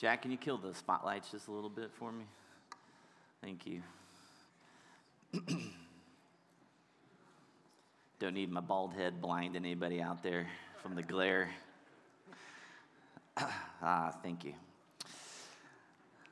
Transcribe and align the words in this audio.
Jack, 0.00 0.22
can 0.22 0.30
you 0.30 0.38
kill 0.38 0.56
the 0.56 0.72
spotlights 0.72 1.30
just 1.30 1.48
a 1.48 1.50
little 1.50 1.68
bit 1.68 1.90
for 1.92 2.10
me? 2.10 2.24
Thank 3.42 3.66
you. 3.66 3.82
Don't 8.18 8.32
need 8.32 8.50
my 8.50 8.62
bald 8.62 8.94
head 8.94 9.20
blinding 9.20 9.62
anybody 9.62 10.00
out 10.00 10.22
there 10.22 10.46
from 10.82 10.94
the 10.94 11.02
glare. 11.02 11.50
ah, 13.82 14.14
thank 14.22 14.42
you. 14.42 14.54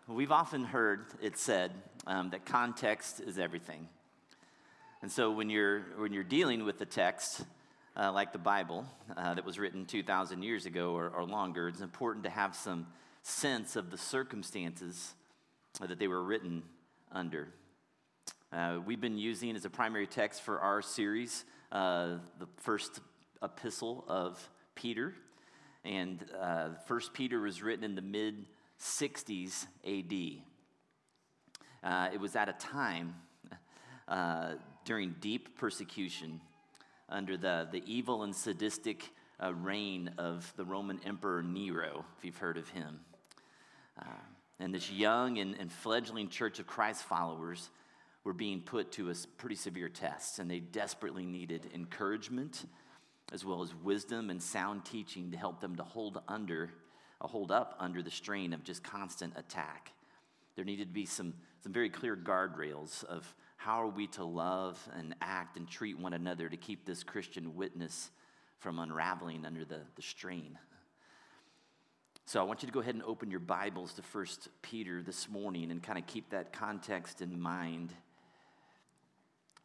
We've 0.07 0.33
often 0.33 0.65
heard 0.65 1.05
it 1.21 1.37
said 1.37 1.73
um, 2.07 2.31
that 2.31 2.47
context 2.47 3.21
is 3.21 3.39
everything. 3.39 3.87
And 5.03 5.13
so 5.13 5.31
when 5.31 5.51
you're, 5.51 5.81
when 5.99 6.15
you're 6.15 6.25
dealing 6.25 6.65
with 6.65 6.79
the 6.79 6.87
text, 6.87 7.45
uh, 7.95 8.13
like 8.13 8.33
the 8.33 8.39
Bible 8.39 8.87
uh, 9.15 9.35
that 9.35 9.45
was 9.45 9.59
written 9.59 9.85
2,000 9.85 10.43
years 10.43 10.65
ago 10.65 10.97
or, 10.97 11.11
or 11.11 11.25
longer, 11.25 11.69
it's 11.69 11.83
important 11.83 12.25
to 12.25 12.31
have 12.31 12.57
some 12.57 12.87
sense 13.23 13.77
of 13.77 13.91
the 13.91 13.99
circumstances 13.99 15.15
that 15.81 15.99
they 15.99 16.09
were 16.09 16.23
written 16.23 16.63
under. 17.13 17.49
Uh, 18.53 18.79
we've 18.85 19.01
been 19.01 19.19
using 19.19 19.55
as 19.55 19.65
a 19.65 19.71
primary 19.71 20.07
text 20.07 20.43
for 20.43 20.61
our 20.61 20.81
series 20.81 21.45
uh, 21.71 22.17
the 22.39 22.47
first 22.57 23.01
epistle 23.43 24.05
of 24.09 24.49
Peter. 24.75 25.15
And 25.85 26.25
uh, 26.41 26.71
First 26.87 27.13
Peter 27.13 27.41
was 27.41 27.63
written 27.63 27.85
in 27.85 27.95
the 27.95 28.03
mid 28.03 28.47
60s 28.81 29.67
AD. 29.87 30.43
Uh, 31.83 32.09
it 32.13 32.21
was 32.21 32.37
at 32.37 32.49
a 32.49 32.53
time 32.55 33.15
uh, 34.09 34.55
during 34.85 35.15
deep 35.21 35.59
persecution 35.59 36.41
under 37.09 37.37
the, 37.37 37.69
the 37.71 37.83
evil 37.87 38.23
and 38.23 38.35
sadistic 38.35 39.11
uh, 39.43 39.53
reign 39.55 40.11
of 40.19 40.53
the 40.57 40.65
Roman 40.65 41.01
Emperor 41.05 41.43
Nero, 41.43 42.05
if 42.17 42.25
you've 42.25 42.39
heard 42.39 42.57
of 42.57 42.69
him. 42.71 43.01
Uh, 43.99 44.05
and 44.61 44.75
this 44.75 44.91
young 44.91 45.39
and, 45.39 45.55
and 45.59 45.73
fledgling 45.73 46.29
church 46.29 46.59
of 46.59 46.67
Christ 46.67 47.05
followers 47.05 47.71
were 48.25 48.33
being 48.33 48.61
put 48.61 48.93
to 48.93 49.11
a 49.11 49.15
pretty 49.37 49.55
severe 49.55 49.89
test, 49.89 50.39
and 50.39 50.51
they 50.51 50.61
desperately 50.61 51.25
needed 51.25 51.71
encouragement 51.75 52.67
as 53.33 53.45
well 53.45 53.63
as 53.63 53.75
wisdom 53.75 54.31
and 54.31 54.43
sound 54.43 54.85
teaching 54.85 55.31
to 55.31 55.37
help 55.37 55.61
them 55.61 55.77
to 55.77 55.83
hold 55.83 56.21
under, 56.29 56.71
uh, 57.21 57.29
hold 57.29 57.51
up 57.51 57.77
under 57.79 58.03
the 58.03 58.11
strain 58.11 58.53
of 58.53 58.65
just 58.65 58.83
constant 58.83 59.33
attack. 59.37 59.93
There 60.57 60.65
needed 60.65 60.89
to 60.89 60.95
be 60.95 61.07
some, 61.07 61.35
some 61.63 61.73
very 61.73 61.91
clear 61.91 62.17
guardrails 62.17 63.05
of 63.05 63.33
how 63.57 63.83
are 63.83 63.89
we 63.89 64.07
to 64.09 64.25
love 64.25 64.79
and 64.97 65.15
act 65.21 65.57
and 65.57 65.69
treat 65.69 65.99
one 65.99 66.15
another 66.15 66.49
to 66.49 66.57
keep 66.57 66.87
this 66.87 67.03
Christian 67.03 67.55
witness 67.55 68.11
from 68.59 68.79
unraveling 68.79 69.45
under 69.45 69.65
the, 69.65 69.81
the 69.95 70.03
strain. 70.03 70.59
So 72.29 72.39
I 72.41 72.43
want 72.43 72.63
you 72.63 72.67
to 72.67 72.73
go 72.75 72.81
ahead 72.81 72.95
and 72.95 73.03
open 73.05 73.31
your 73.31 73.41
Bibles 73.41 73.95
to 73.95 74.03
1 74.03 74.27
Peter 74.61 75.03
this 75.03 75.31
morning 75.31 75.71
and 75.71 75.83
kind 75.83 75.99
of 75.99 76.07
keep 76.07 76.29
that 76.29 76.53
context 76.53 77.23
in 77.23 77.41
mind 77.41 77.91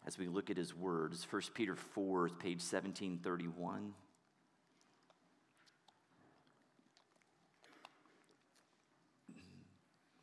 as 0.08 0.18
we 0.18 0.30
look 0.30 0.50
at 0.50 0.56
his 0.56 0.74
words. 0.74 1.28
1 1.30 1.42
Peter 1.54 1.76
4, 1.76 2.30
page 2.30 2.62
1731. 2.62 3.94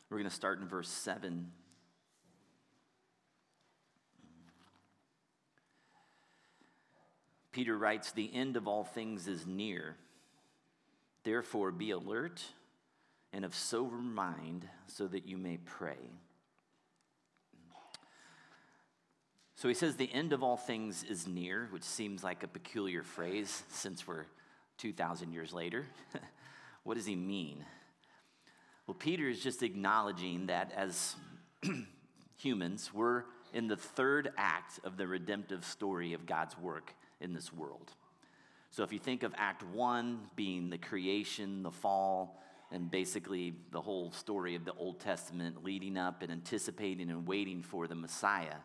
We're 0.09 0.17
going 0.17 0.25
to 0.25 0.35
start 0.35 0.61
in 0.63 0.67
verse 0.67 0.89
7. 0.89 1.53
Peter 7.53 7.77
writes, 7.77 8.13
The 8.13 8.31
end 8.33 8.57
of 8.57 8.67
all 8.67 8.85
things 8.85 9.29
is 9.29 9.47
near. 9.47 9.97
Therefore, 11.25 11.71
be 11.71 11.91
alert 11.91 12.43
and 13.33 13.45
of 13.45 13.55
sober 13.55 13.97
mind 13.97 14.69
so 14.87 15.07
that 15.07 15.27
you 15.27 15.37
may 15.37 15.59
pray. 15.59 16.11
So 19.55 19.69
he 19.69 19.75
says, 19.75 19.97
The 19.97 20.11
end 20.13 20.33
of 20.33 20.43
all 20.43 20.57
things 20.57 21.03
is 21.03 21.27
near, 21.27 21.69
which 21.71 21.83
seems 21.83 22.25
like 22.25 22.43
a 22.43 22.49
peculiar 22.49 23.03
phrase 23.03 23.63
since 23.69 24.07
we're 24.07 24.25
2,000 24.79 25.33
years 25.33 25.53
later. 25.53 25.85
what 26.85 26.95
does 26.95 27.05
he 27.05 27.15
mean? 27.15 27.65
Well, 28.87 28.95
Peter 28.95 29.29
is 29.29 29.43
just 29.43 29.63
acknowledging 29.63 30.47
that 30.47 30.73
as 30.75 31.15
humans, 32.39 32.91
we're 32.95 33.25
in 33.53 33.69
the 33.69 33.77
third 33.77 34.33
act 34.39 34.81
of 34.83 34.97
the 34.97 35.07
redemptive 35.07 35.65
story 35.65 36.15
of 36.15 36.25
God's 36.25 36.59
work 36.59 36.95
in 37.21 37.35
this 37.35 37.53
world. 37.53 37.93
So 38.71 38.85
if 38.85 38.93
you 38.93 39.01
think 39.01 39.25
of 39.25 39.35
Act 39.37 39.65
One 39.65 40.21
being 40.37 40.71
the 40.71 40.79
creation, 40.79 41.63
the 41.65 41.73
fall, 41.73 42.41
and 42.71 42.89
basically 42.89 43.53
the 43.73 43.81
whole 43.81 44.13
story 44.13 44.55
of 44.55 44.65
the 44.65 44.73
Old 44.75 45.01
Testament 45.01 45.65
leading 45.65 45.97
up 45.97 46.23
and 46.23 46.31
anticipating 46.31 47.11
and 47.11 47.27
waiting 47.27 47.63
for 47.63 47.89
the 47.89 47.97
Messiah, 47.97 48.59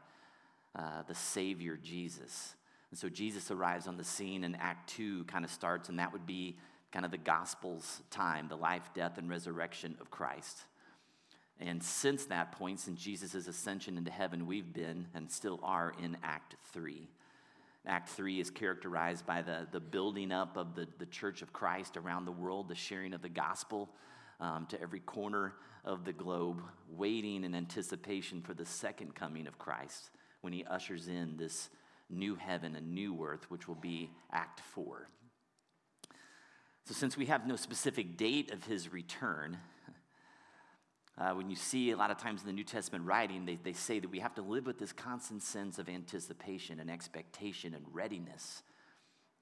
uh, 0.76 1.02
the 1.08 1.16
Savior 1.16 1.76
Jesus. 1.82 2.54
And 2.92 3.00
so 3.00 3.10
Jesus 3.10 3.50
arrives 3.50 3.88
on 3.88 3.98
the 3.98 4.04
scene, 4.04 4.44
and 4.44 4.56
Act 4.60 4.90
Two 4.90 5.24
kind 5.24 5.44
of 5.44 5.50
starts, 5.50 5.90
and 5.90 5.98
that 5.98 6.14
would 6.14 6.28
be 6.28 6.56
kind 6.92 7.04
of 7.04 7.10
the 7.10 7.18
Gospel's 7.18 8.04
time, 8.12 8.48
the 8.48 8.56
life, 8.56 8.92
death, 8.94 9.18
and 9.18 9.28
resurrection 9.28 9.98
of 10.00 10.12
Christ. 10.12 10.60
And 11.60 11.82
since 11.82 12.26
that 12.26 12.52
point, 12.52 12.80
since 12.80 13.02
Jesus' 13.02 13.48
ascension 13.48 13.98
into 13.98 14.12
heaven, 14.12 14.46
we've 14.46 14.72
been 14.72 15.08
and 15.16 15.32
still 15.32 15.60
are 15.64 15.94
in 16.02 16.16
Act 16.24 16.58
Three. 16.72 17.10
Act 17.88 18.10
3 18.10 18.40
is 18.40 18.50
characterized 18.50 19.26
by 19.26 19.42
the, 19.42 19.68
the 19.72 19.80
building 19.80 20.32
up 20.32 20.58
of 20.58 20.76
the, 20.76 20.88
the 20.98 21.06
church 21.06 21.42
of 21.42 21.54
Christ 21.54 21.98
around 21.98 22.26
the 22.26 22.32
world, 22.32 22.68
the 22.68 22.76
sharing 22.76 23.14
of 23.14 23.22
the 23.22 23.30
gospel 23.30 23.90
um, 24.40 24.66
to 24.68 24.82
every 24.82 25.00
corner 25.00 25.54
of 25.84 26.04
the 26.04 26.14
globe, 26.14 26.62
waiting 26.90 27.44
in 27.44 27.54
anticipation 27.54 28.42
for 28.42 28.54
the 28.54 28.66
second 28.66 29.14
coming 29.16 29.48
of 29.48 29.60
Christ 29.60 30.10
when 30.42 30.54
he 30.54 30.64
ushers 30.66 31.08
in 31.08 31.38
this 31.38 31.70
new 32.10 32.36
heaven 32.36 32.76
and 32.76 32.94
new 32.94 33.24
earth, 33.24 33.50
which 33.50 33.68
will 33.68 33.76
be 33.76 34.12
Act 34.32 34.60
4. 34.60 35.08
So, 36.86 36.94
since 36.94 37.18
we 37.18 37.26
have 37.26 37.48
no 37.48 37.56
specific 37.56 38.16
date 38.16 38.52
of 38.52 38.66
his 38.66 38.94
return, 38.94 39.58
uh, 41.18 41.32
when 41.32 41.50
you 41.50 41.56
see 41.56 41.92
a 41.92 41.98
lot 41.98 42.12
of 42.12 42.18
times 42.18 42.42
in 42.42 42.48
the 42.48 42.54
New 42.54 42.64
Testament 42.64 43.06
writing, 43.06 43.46
they, 43.46 43.58
they 43.64 43.74
say 43.74 44.00
that 44.00 44.10
we 44.10 44.20
have 44.20 44.36
to 44.36 44.42
live 44.42 44.66
with 44.66 44.78
this 44.78 44.92
constant 44.92 45.42
sense 45.42 45.80
of 45.80 45.88
anticipation 45.88 46.80
and 46.80 46.92
expectation 46.92 47.74
and 47.74 47.86
readiness 47.94 48.64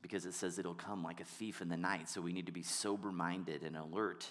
because 0.02 0.26
it 0.26 0.34
says 0.34 0.60
it'll 0.60 0.76
come 0.76 1.04
like 1.04 1.20
a 1.20 1.26
thief 1.26 1.62
in 1.62 1.70
the 1.70 1.78
night. 1.78 2.10
So 2.10 2.22
we 2.22 2.34
need 2.34 2.46
to 2.46 2.52
be 2.52 2.62
sober 2.62 3.12
minded 3.12 3.64
and 3.64 3.76
alert 3.76 4.28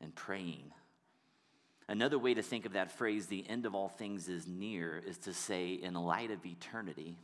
and 0.00 0.14
praying. 0.14 0.72
Another 1.86 2.18
way 2.18 2.32
to 2.32 2.42
think 2.42 2.64
of 2.64 2.72
that 2.72 2.92
phrase, 2.92 3.26
the 3.26 3.44
end 3.46 3.66
of 3.66 3.74
all 3.74 3.88
things 3.88 4.28
is 4.30 4.46
near, 4.46 5.02
is 5.06 5.18
to 5.18 5.34
say, 5.34 5.74
in 5.74 5.92
light 5.92 6.30
of 6.30 6.46
eternity, 6.46 7.18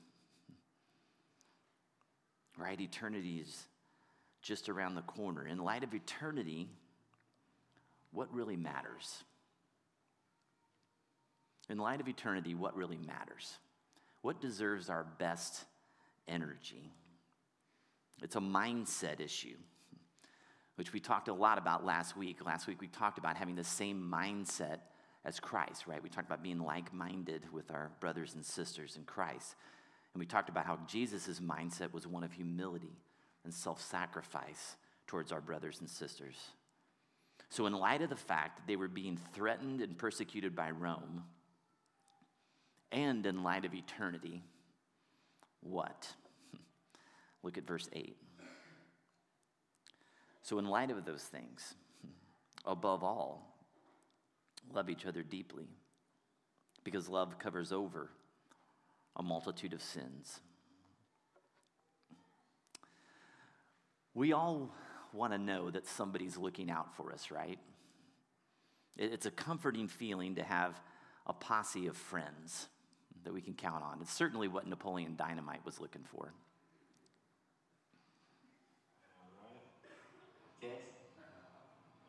right? 2.59 2.79
Eternity 2.79 3.39
is 3.39 3.67
just 4.43 4.69
around 4.69 4.97
the 4.97 5.03
corner. 5.03 5.47
In 5.47 5.59
light 5.59 5.83
of 5.83 5.95
eternity, 5.95 6.69
what 8.13 8.33
really 8.35 8.57
matters? 8.57 9.25
In 11.71 11.79
light 11.79 12.01
of 12.01 12.09
eternity, 12.09 12.55
what 12.55 12.77
really 12.77 12.99
matters? 12.99 13.59
What 14.23 14.41
deserves 14.41 14.91
our 14.91 15.07
best 15.19 15.65
energy? 16.27 16.93
It's 18.23 18.37
a 18.37 18.41
mindset 18.41 19.21
issue, 19.21 19.57
which 20.75 20.93
we 20.93 21.01
talked 21.01 21.29
a 21.29 21.33
lot 21.33 21.59
about 21.59 21.87
last 21.87 22.17
week. 22.17 22.45
Last 22.45 22.67
week, 22.67 22.81
we 22.81 22.89
talked 22.89 23.19
about 23.19 23.37
having 23.37 23.55
the 23.55 23.65
same 23.65 24.13
mindset 24.13 24.79
as 25.25 25.39
Christ, 25.39 25.87
right? 25.87 26.03
We 26.03 26.09
talked 26.09 26.27
about 26.27 26.43
being 26.43 26.59
like 26.59 26.93
minded 26.93 27.45
with 27.53 27.71
our 27.71 27.93
brothers 28.01 28.35
and 28.35 28.45
sisters 28.45 28.97
in 28.97 29.05
Christ. 29.05 29.55
And 30.13 30.19
we 30.19 30.27
talked 30.27 30.49
about 30.49 30.67
how 30.67 30.81
Jesus' 30.89 31.41
mindset 31.41 31.93
was 31.93 32.07
one 32.07 32.25
of 32.25 32.33
humility 32.33 32.99
and 33.45 33.55
self 33.55 33.81
sacrifice 33.81 34.77
towards 35.07 35.31
our 35.31 35.41
brothers 35.41 35.81
and 35.81 35.89
sisters. 35.89 36.37
So, 37.49 37.67
in 37.67 37.73
light 37.73 38.03
of 38.03 38.11
the 38.11 38.17
fact 38.17 38.57
that 38.57 38.67
they 38.67 38.77
were 38.77 38.89
being 38.89 39.19
threatened 39.33 39.81
and 39.81 39.97
persecuted 39.97 40.55
by 40.55 40.71
Rome, 40.71 41.25
and 42.93 43.25
in 43.27 43.43
light 43.43 43.65
of 43.65 43.75
eternity, 43.75 44.43
what? 45.61 46.09
Look 47.43 47.59
at 47.59 47.67
verse 47.67 47.89
8. 47.93 48.17
So, 50.43 50.59
in 50.59 50.65
light 50.65 50.91
of 50.91 51.05
those 51.05 51.23
things, 51.23 51.75
above 52.65 53.05
all, 53.05 53.55
love 54.73 54.91
each 54.91 55.07
other 55.07 55.23
deeply, 55.23 55.69
because 56.83 57.09
love 57.09 57.39
covers 57.39 57.73
over 57.73 58.11
a 59.17 59.23
multitude 59.23 59.73
of 59.73 59.83
sins. 59.83 60.41
We 64.15 64.33
all 64.33 64.75
want 65.13 65.33
to 65.33 65.39
know 65.39 65.71
that 65.71 65.87
somebody's 65.87 66.37
looking 66.37 66.71
out 66.71 66.97
for 66.97 67.13
us, 67.13 67.31
right? 67.31 67.59
It's 68.97 69.27
a 69.27 69.31
comforting 69.31 69.89
feeling 69.89 70.35
to 70.35 70.43
have 70.43 70.81
a 71.27 71.33
posse 71.33 71.87
of 71.87 71.97
friends 71.97 72.69
that 73.25 73.33
we 73.33 73.41
can 73.41 73.55
count 73.55 73.83
on. 73.83 73.99
It's 74.01 74.13
certainly 74.13 74.49
what 74.49 74.67
Napoleon 74.67 75.15
Dynamite 75.17 75.65
was 75.65 75.81
looking 75.81 76.05
for. 76.05 76.33
Okay. 80.63 80.75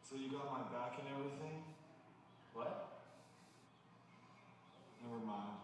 So 0.02 0.16
you 0.16 0.30
got 0.32 0.46
my 0.52 0.78
back 0.78 1.00
and 1.00 1.08
everything? 1.18 1.64
What? 2.54 3.00
Never 5.04 5.26
mind. 5.26 5.58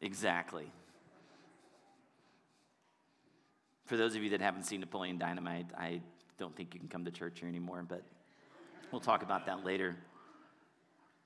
Exactly. 0.00 0.70
For 3.86 3.96
those 3.96 4.14
of 4.16 4.22
you 4.22 4.30
that 4.30 4.40
haven't 4.40 4.64
seen 4.64 4.80
Napoleon 4.80 5.18
Dynamite, 5.18 5.66
I 5.76 6.00
don't 6.38 6.54
think 6.56 6.74
you 6.74 6.80
can 6.80 6.88
come 6.88 7.04
to 7.04 7.10
church 7.10 7.40
here 7.40 7.48
anymore, 7.48 7.84
but 7.86 8.02
we'll 8.90 9.00
talk 9.00 9.22
about 9.22 9.46
that 9.46 9.64
later. 9.64 9.96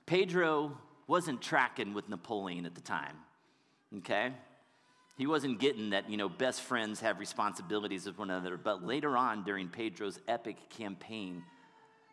Pedro 0.05 0.77
wasn't 1.09 1.41
tracking 1.41 1.95
with 1.95 2.07
Napoleon 2.07 2.67
at 2.67 2.75
the 2.75 2.81
time, 2.81 3.15
okay? 3.97 4.31
He 5.17 5.25
wasn't 5.25 5.59
getting 5.59 5.89
that, 5.89 6.07
you 6.07 6.17
know, 6.17 6.29
best 6.29 6.61
friends 6.61 6.99
have 6.99 7.19
responsibilities 7.19 8.05
with 8.05 8.19
one 8.19 8.29
another. 8.29 8.57
But 8.57 8.85
later 8.85 9.17
on, 9.17 9.43
during 9.43 9.69
Pedro's 9.69 10.19
epic 10.27 10.69
campaign 10.69 11.41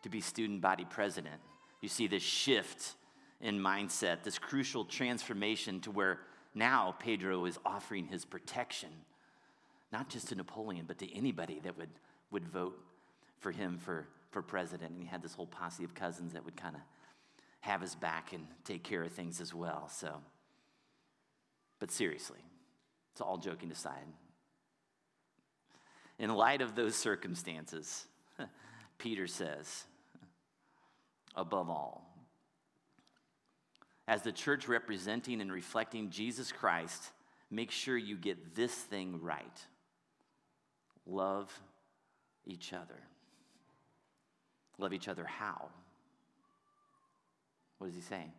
to 0.02 0.08
be 0.08 0.22
student 0.22 0.62
body 0.62 0.86
president, 0.88 1.36
you 1.82 1.90
see 1.90 2.06
this 2.06 2.22
shift 2.22 2.94
in 3.42 3.60
mindset, 3.60 4.22
this 4.22 4.38
crucial 4.38 4.86
transformation 4.86 5.78
to 5.80 5.90
where 5.90 6.20
now 6.54 6.96
Pedro 6.98 7.44
is 7.44 7.58
offering 7.66 8.06
his 8.06 8.24
protection, 8.24 8.88
not 9.92 10.08
just 10.08 10.28
to 10.28 10.34
Napoleon, 10.34 10.86
but 10.88 10.98
to 11.00 11.14
anybody 11.14 11.60
that 11.64 11.76
would, 11.76 11.90
would 12.30 12.48
vote 12.48 12.80
for 13.40 13.52
him 13.52 13.76
for, 13.76 14.08
for 14.30 14.40
president. 14.40 14.92
And 14.92 15.02
he 15.02 15.06
had 15.06 15.22
this 15.22 15.34
whole 15.34 15.46
posse 15.46 15.84
of 15.84 15.94
cousins 15.94 16.32
that 16.32 16.46
would 16.46 16.56
kind 16.56 16.74
of 16.74 16.80
have 17.66 17.80
his 17.80 17.94
back 17.94 18.32
and 18.32 18.46
take 18.64 18.82
care 18.82 19.02
of 19.02 19.12
things 19.12 19.40
as 19.40 19.52
well. 19.52 19.90
So, 19.92 20.20
but 21.78 21.90
seriously, 21.90 22.38
it's 23.12 23.20
all 23.20 23.36
joking 23.36 23.70
aside. 23.70 24.06
In 26.18 26.30
light 26.30 26.62
of 26.62 26.74
those 26.74 26.94
circumstances, 26.94 28.06
Peter 28.98 29.26
says, 29.26 29.84
above 31.34 31.68
all, 31.68 32.08
as 34.08 34.22
the 34.22 34.32
church 34.32 34.68
representing 34.68 35.40
and 35.40 35.52
reflecting 35.52 36.10
Jesus 36.10 36.52
Christ, 36.52 37.10
make 37.50 37.72
sure 37.72 37.96
you 37.96 38.16
get 38.16 38.54
this 38.54 38.72
thing 38.72 39.20
right 39.20 39.60
love 41.08 41.52
each 42.46 42.72
other. 42.72 42.98
Love 44.78 44.92
each 44.92 45.08
other 45.08 45.24
how? 45.24 45.68
What 47.78 47.88
is 47.88 47.94
he 47.94 48.00
saying? 48.00 48.32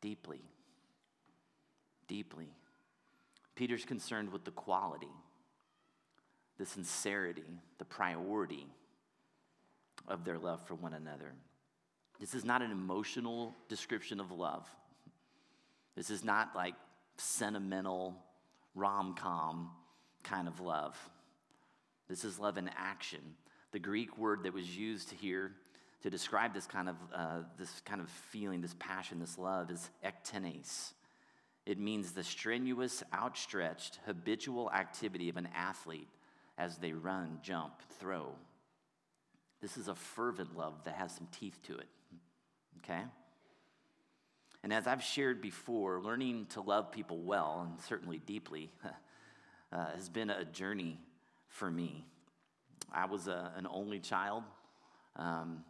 Deeply. 0.00 0.40
Deeply. 2.08 2.48
Peter's 3.54 3.84
concerned 3.84 4.32
with 4.32 4.44
the 4.44 4.50
quality, 4.50 5.10
the 6.58 6.66
sincerity, 6.66 7.60
the 7.78 7.84
priority 7.84 8.66
of 10.08 10.24
their 10.24 10.38
love 10.38 10.66
for 10.66 10.74
one 10.74 10.94
another. 10.94 11.32
This 12.18 12.34
is 12.34 12.44
not 12.44 12.62
an 12.62 12.70
emotional 12.70 13.54
description 13.68 14.20
of 14.20 14.30
love. 14.30 14.68
This 15.96 16.10
is 16.10 16.24
not 16.24 16.54
like 16.54 16.74
sentimental 17.16 18.16
rom 18.74 19.14
com 19.14 19.70
kind 20.22 20.48
of 20.48 20.60
love. 20.60 20.96
This 22.08 22.24
is 22.24 22.38
love 22.38 22.58
in 22.58 22.70
action. 22.76 23.20
The 23.72 23.78
Greek 23.78 24.18
word 24.18 24.42
that 24.44 24.52
was 24.52 24.76
used 24.76 25.12
here 25.12 25.52
to 26.02 26.10
describe 26.10 26.54
this 26.54 26.66
kind 26.66 26.88
of, 26.88 26.96
uh, 27.14 27.38
this 27.58 27.82
kind 27.84 28.00
of 28.00 28.08
feeling, 28.08 28.60
this 28.60 28.74
passion, 28.78 29.18
this 29.18 29.38
love 29.38 29.70
is 29.70 29.90
ektenes. 30.04 30.92
It 31.66 31.78
means 31.78 32.12
the 32.12 32.24
strenuous, 32.24 33.02
outstretched, 33.14 34.00
habitual 34.06 34.70
activity 34.72 35.28
of 35.28 35.36
an 35.36 35.48
athlete 35.54 36.08
as 36.56 36.78
they 36.78 36.92
run, 36.92 37.38
jump, 37.42 37.74
throw. 37.98 38.34
This 39.60 39.76
is 39.76 39.88
a 39.88 39.94
fervent 39.94 40.56
love 40.56 40.84
that 40.84 40.94
has 40.94 41.12
some 41.12 41.28
teeth 41.30 41.58
to 41.64 41.76
it 41.76 41.88
okay? 42.84 43.02
And 44.62 44.72
as 44.72 44.86
I've 44.86 45.02
shared 45.02 45.40
before, 45.40 46.00
learning 46.00 46.46
to 46.50 46.60
love 46.60 46.92
people 46.92 47.18
well 47.18 47.66
and 47.68 47.80
certainly 47.80 48.18
deeply 48.18 48.70
uh, 49.72 49.86
has 49.94 50.08
been 50.08 50.30
a 50.30 50.44
journey 50.44 50.98
for 51.48 51.70
me. 51.70 52.04
I 52.92 53.06
was 53.06 53.28
a, 53.28 53.52
an 53.56 53.66
only 53.70 54.00
child, 54.00 54.42
um, 55.16 55.64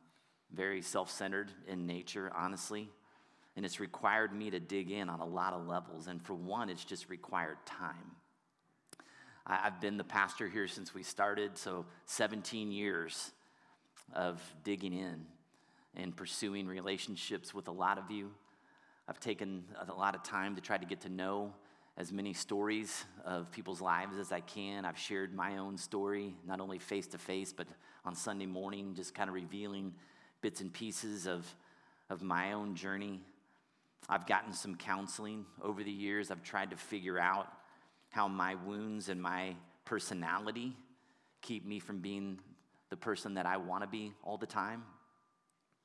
very 0.54 0.82
self 0.82 1.10
centered 1.10 1.50
in 1.66 1.86
nature, 1.86 2.30
honestly. 2.36 2.88
And 3.56 3.64
it's 3.64 3.80
required 3.80 4.32
me 4.32 4.50
to 4.50 4.60
dig 4.60 4.90
in 4.90 5.08
on 5.08 5.20
a 5.20 5.26
lot 5.26 5.52
of 5.52 5.66
levels. 5.66 6.06
And 6.06 6.22
for 6.22 6.34
one, 6.34 6.70
it's 6.70 6.84
just 6.84 7.08
required 7.10 7.58
time. 7.66 8.12
I've 9.46 9.80
been 9.80 9.96
the 9.96 10.04
pastor 10.04 10.48
here 10.48 10.68
since 10.68 10.94
we 10.94 11.02
started, 11.02 11.58
so 11.58 11.86
17 12.06 12.70
years 12.70 13.32
of 14.12 14.40
digging 14.62 14.92
in 14.92 15.26
and 15.96 16.16
pursuing 16.16 16.66
relationships 16.66 17.52
with 17.52 17.66
a 17.66 17.72
lot 17.72 17.98
of 17.98 18.10
you. 18.10 18.30
I've 19.08 19.18
taken 19.18 19.64
a 19.88 19.92
lot 19.92 20.14
of 20.14 20.22
time 20.22 20.54
to 20.54 20.60
try 20.60 20.78
to 20.78 20.86
get 20.86 21.00
to 21.00 21.08
know 21.08 21.52
as 21.96 22.12
many 22.12 22.32
stories 22.32 23.04
of 23.24 23.50
people's 23.50 23.80
lives 23.80 24.16
as 24.18 24.30
I 24.30 24.40
can. 24.40 24.84
I've 24.84 24.98
shared 24.98 25.34
my 25.34 25.58
own 25.58 25.76
story, 25.76 26.34
not 26.46 26.60
only 26.60 26.78
face 26.78 27.08
to 27.08 27.18
face, 27.18 27.52
but 27.52 27.66
on 28.04 28.14
Sunday 28.14 28.46
morning, 28.46 28.94
just 28.94 29.14
kind 29.14 29.28
of 29.28 29.34
revealing 29.34 29.92
bits 30.40 30.60
and 30.60 30.72
pieces 30.72 31.26
of, 31.26 31.46
of 32.08 32.22
my 32.22 32.52
own 32.52 32.74
journey. 32.74 33.20
I've 34.08 34.26
gotten 34.26 34.52
some 34.52 34.76
counseling 34.76 35.46
over 35.62 35.82
the 35.82 35.90
years. 35.90 36.30
I've 36.30 36.42
tried 36.42 36.70
to 36.70 36.76
figure 36.76 37.18
out 37.18 37.48
how 38.10 38.28
my 38.28 38.56
wounds 38.56 39.08
and 39.08 39.20
my 39.20 39.54
personality 39.84 40.76
keep 41.42 41.64
me 41.64 41.78
from 41.78 42.00
being 42.00 42.38
the 42.90 42.96
person 42.96 43.34
that 43.34 43.46
I 43.46 43.56
want 43.56 43.82
to 43.82 43.88
be 43.88 44.12
all 44.22 44.36
the 44.36 44.46
time. 44.46 44.82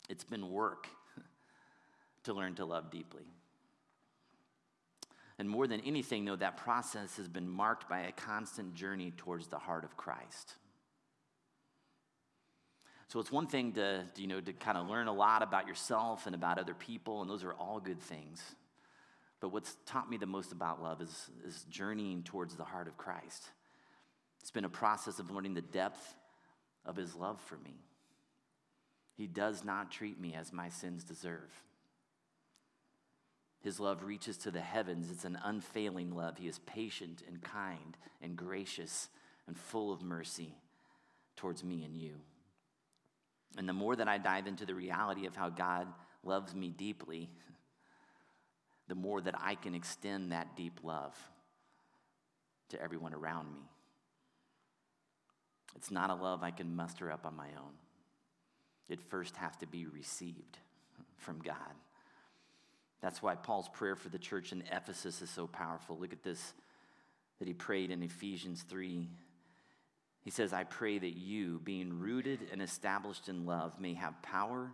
It's 0.10 0.24
been 0.24 0.52
work 0.52 0.88
to 2.24 2.34
learn 2.34 2.56
to 2.56 2.66
love 2.66 2.92
deeply. 2.92 3.24
And 5.38 5.50
more 5.50 5.68
than 5.68 5.82
anything, 5.82 6.26
though, 6.26 6.38
that 6.38 6.58
process 6.58 7.18
has 7.18 7.28
been 7.28 7.48
marked 7.48 7.90
by 7.90 8.02
a 8.02 8.12
constant 8.12 8.74
journey 8.74 9.12
towards 9.18 9.48
the 9.48 9.60
heart 9.60 9.84
of 9.84 9.98
Christ. 9.98 10.56
So 13.16 13.22
it's 13.22 13.32
one 13.32 13.48
thing 13.48 13.72
to, 13.76 14.04
you 14.18 14.28
know, 14.28 14.42
to 14.42 14.52
kind 14.52 14.78
of 14.78 14.90
learn 14.90 15.08
a 15.08 15.14
lot 15.14 15.42
about 15.42 15.70
yourself 15.70 16.26
and 16.26 16.36
about 16.36 16.60
other 16.60 16.74
people, 16.74 17.22
and 17.22 17.30
those 17.30 17.46
are 17.46 17.54
all 17.54 17.80
good 17.80 18.02
things. 18.02 18.44
But 19.40 19.54
what's 19.54 19.78
taught 19.86 20.10
me 20.10 20.18
the 20.18 20.26
most 20.26 20.52
about 20.52 20.84
love 20.84 21.02
is, 21.02 21.30
is 21.48 21.66
journeying 21.70 22.24
towards 22.24 22.58
the 22.58 22.66
heart 22.66 22.90
of 22.90 22.98
Christ. 22.98 23.52
It's 24.42 24.52
been 24.52 24.66
a 24.66 24.70
process 24.70 25.18
of 25.20 25.32
learning 25.32 25.54
the 25.54 25.62
depth 25.62 26.14
of 26.86 26.98
his 26.98 27.16
love 27.16 27.40
for 27.40 27.56
me. 27.56 27.86
He 29.16 29.28
does 29.28 29.64
not 29.64 29.92
treat 29.92 30.20
me 30.20 30.34
as 30.34 30.52
my 30.52 30.68
sins 30.68 31.06
deserve. 31.06 31.64
His 33.62 33.80
love 33.80 34.04
reaches 34.04 34.36
to 34.40 34.52
the 34.52 34.60
heavens. 34.60 35.10
It's 35.10 35.24
an 35.24 35.40
unfailing 35.42 36.14
love. 36.14 36.38
He 36.38 36.50
is 36.50 36.60
patient 36.60 37.24
and 37.26 37.42
kind 37.42 37.96
and 38.22 38.36
gracious 38.36 39.08
and 39.48 39.58
full 39.58 39.94
of 39.94 40.02
mercy 40.02 40.58
towards 41.38 41.64
me 41.64 41.86
and 41.86 41.96
you. 41.96 42.16
And 43.58 43.68
the 43.68 43.74
more 43.74 43.96
that 43.96 44.08
I 44.08 44.18
dive 44.18 44.48
into 44.48 44.66
the 44.66 44.76
reality 44.76 45.26
of 45.26 45.36
how 45.36 45.50
God 45.50 45.88
loves 46.24 46.54
me 46.54 46.70
deeply, 46.70 47.30
the 48.88 48.96
more 48.96 49.22
that 49.22 49.36
I 49.42 49.56
can 49.56 49.76
extend 49.76 50.32
that 50.32 50.56
deep 50.56 50.80
love 50.84 51.16
to 52.70 52.82
everyone 52.82 53.14
around 53.14 53.54
me. 53.54 53.62
It's 55.76 55.92
not 55.92 56.10
a 56.10 56.16
love 56.16 56.44
I 56.44 56.52
can 56.52 56.76
muster 56.76 57.12
up 57.12 57.26
on 57.26 57.36
my 57.36 57.48
own 57.58 57.74
it 58.90 59.02
first 59.02 59.36
has 59.38 59.56
to 59.58 59.68
be 59.68 59.86
received 59.86 60.60
from 61.18 61.40
God. 61.40 61.56
That's 63.02 63.22
why 63.22 63.36
Paul's 63.36 63.70
prayer 63.70 63.96
for 63.96 64.10
the 64.10 64.20
church 64.20 64.52
in 64.52 64.64
Ephesus 64.72 65.22
is 65.22 65.30
so 65.30 65.48
powerful. 65.48 65.98
Look 65.98 66.14
at 66.14 66.24
this 66.24 66.54
that 67.40 67.48
he 67.48 67.54
prayed 67.54 67.92
in 67.92 68.02
Ephesians 68.02 68.64
3. 68.64 69.10
He 70.26 70.32
says, 70.32 70.54
I 70.54 70.64
pray 70.64 70.98
that 70.98 71.16
you, 71.16 71.62
being 71.64 72.00
rooted 72.00 72.48
and 72.52 72.60
established 72.60 73.30
in 73.30 73.46
love, 73.46 73.80
may 73.80 73.94
have 73.94 74.20
power 74.24 74.72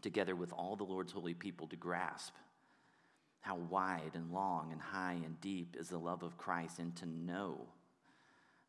together 0.00 0.34
with 0.34 0.50
all 0.50 0.76
the 0.76 0.84
Lord's 0.84 1.12
holy 1.12 1.34
people 1.34 1.66
to 1.68 1.76
grasp 1.76 2.32
how 3.42 3.56
wide 3.56 4.12
and 4.14 4.32
long 4.32 4.72
and 4.72 4.80
high 4.80 5.18
and 5.24 5.38
deep 5.42 5.76
is 5.78 5.90
the 5.90 5.98
love 5.98 6.22
of 6.22 6.38
Christ 6.38 6.78
and 6.78 6.96
to 6.96 7.06
know 7.06 7.60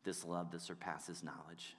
this 0.04 0.24
love 0.24 0.50
that 0.52 0.60
surpasses 0.60 1.24
knowledge 1.24 1.74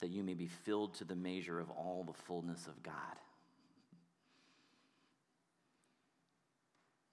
that 0.00 0.08
you 0.08 0.22
may 0.22 0.34
be 0.34 0.46
filled 0.48 0.94
to 0.94 1.04
the 1.04 1.14
measure 1.14 1.60
of 1.60 1.70
all 1.70 2.04
the 2.04 2.18
fullness 2.24 2.66
of 2.66 2.82
God. 2.82 2.94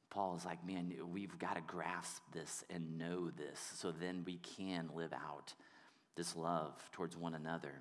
Paul 0.09 0.37
is 0.37 0.45
like, 0.45 0.65
man, 0.65 0.93
we've 1.11 1.37
got 1.37 1.55
to 1.55 1.61
grasp 1.61 2.21
this 2.31 2.63
and 2.69 2.97
know 2.97 3.29
this 3.31 3.59
so 3.75 3.91
then 3.91 4.23
we 4.25 4.37
can 4.37 4.89
live 4.95 5.11
out 5.11 5.53
this 6.15 6.35
love 6.35 6.73
towards 6.91 7.17
one 7.17 7.33
another. 7.33 7.73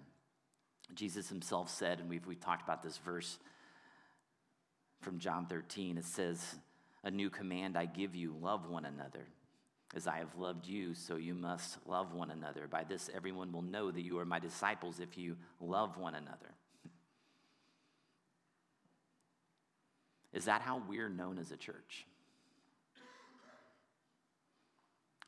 Jesus 0.94 1.28
himself 1.28 1.70
said, 1.70 2.00
and 2.00 2.08
we've, 2.08 2.26
we've 2.26 2.40
talked 2.40 2.62
about 2.62 2.82
this 2.82 2.98
verse 2.98 3.38
from 5.04 5.18
John 5.18 5.46
13, 5.46 5.98
it 5.98 6.04
says, 6.04 6.56
A 7.04 7.10
new 7.10 7.30
command 7.30 7.76
I 7.76 7.84
give 7.84 8.16
you 8.16 8.34
love 8.40 8.68
one 8.68 8.86
another. 8.86 9.26
As 9.94 10.06
I 10.08 10.18
have 10.18 10.34
loved 10.36 10.66
you, 10.66 10.94
so 10.94 11.16
you 11.16 11.34
must 11.34 11.76
love 11.86 12.14
one 12.14 12.30
another. 12.30 12.66
By 12.66 12.82
this, 12.82 13.08
everyone 13.14 13.52
will 13.52 13.62
know 13.62 13.90
that 13.90 14.00
you 14.00 14.18
are 14.18 14.24
my 14.24 14.40
disciples 14.40 14.98
if 14.98 15.16
you 15.16 15.36
love 15.60 15.98
one 15.98 16.14
another. 16.14 16.54
Is 20.32 20.46
that 20.46 20.62
how 20.62 20.82
we're 20.88 21.08
known 21.08 21.38
as 21.38 21.52
a 21.52 21.56
church? 21.56 22.06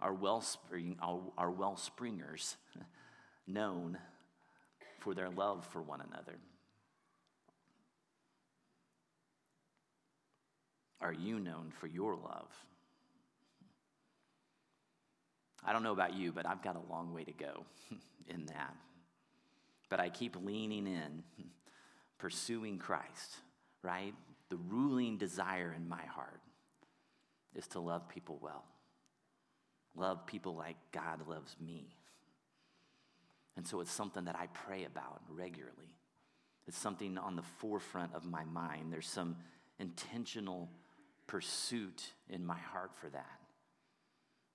Our 0.00 0.12
wellspring, 0.12 0.96
our, 1.00 1.20
our 1.38 1.50
wellspringers 1.50 2.56
known 3.46 3.98
for 4.98 5.14
their 5.14 5.30
love 5.30 5.66
for 5.72 5.80
one 5.80 6.00
another. 6.00 6.36
Are 11.00 11.12
you 11.12 11.38
known 11.38 11.72
for 11.78 11.86
your 11.86 12.16
love? 12.16 12.48
I 15.64 15.72
don't 15.72 15.82
know 15.82 15.92
about 15.92 16.14
you, 16.14 16.32
but 16.32 16.46
I've 16.46 16.62
got 16.62 16.76
a 16.76 16.92
long 16.92 17.12
way 17.12 17.24
to 17.24 17.32
go 17.32 17.64
in 18.28 18.46
that. 18.46 18.74
But 19.88 20.00
I 20.00 20.08
keep 20.08 20.36
leaning 20.42 20.86
in, 20.86 21.22
pursuing 22.18 22.78
Christ, 22.78 23.36
right? 23.82 24.14
The 24.48 24.56
ruling 24.56 25.16
desire 25.16 25.74
in 25.76 25.88
my 25.88 26.04
heart 26.06 26.40
is 27.54 27.66
to 27.68 27.80
love 27.80 28.08
people 28.08 28.38
well, 28.40 28.64
love 29.96 30.26
people 30.26 30.54
like 30.54 30.76
God 30.92 31.26
loves 31.28 31.56
me. 31.60 31.96
And 33.56 33.66
so 33.66 33.80
it's 33.80 33.92
something 33.92 34.24
that 34.24 34.36
I 34.36 34.48
pray 34.48 34.84
about 34.84 35.22
regularly. 35.28 35.96
It's 36.66 36.78
something 36.78 37.16
on 37.16 37.36
the 37.36 37.42
forefront 37.42 38.14
of 38.14 38.24
my 38.24 38.44
mind. 38.44 38.92
There's 38.92 39.08
some 39.08 39.36
intentional 39.78 40.68
pursuit 41.26 42.12
in 42.28 42.44
my 42.44 42.58
heart 42.58 42.90
for 43.00 43.08
that. 43.08 43.40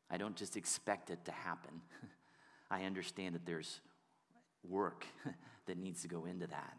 I 0.10 0.18
don't 0.18 0.36
just 0.36 0.58
expect 0.58 1.10
it 1.10 1.24
to 1.26 1.32
happen. 1.32 1.82
I 2.72 2.84
understand 2.84 3.36
that 3.36 3.46
there's 3.46 3.80
work 4.68 5.06
that 5.66 5.78
needs 5.78 6.02
to 6.04 6.08
go 6.08 6.26
into 6.26 6.48
that. 6.48 6.78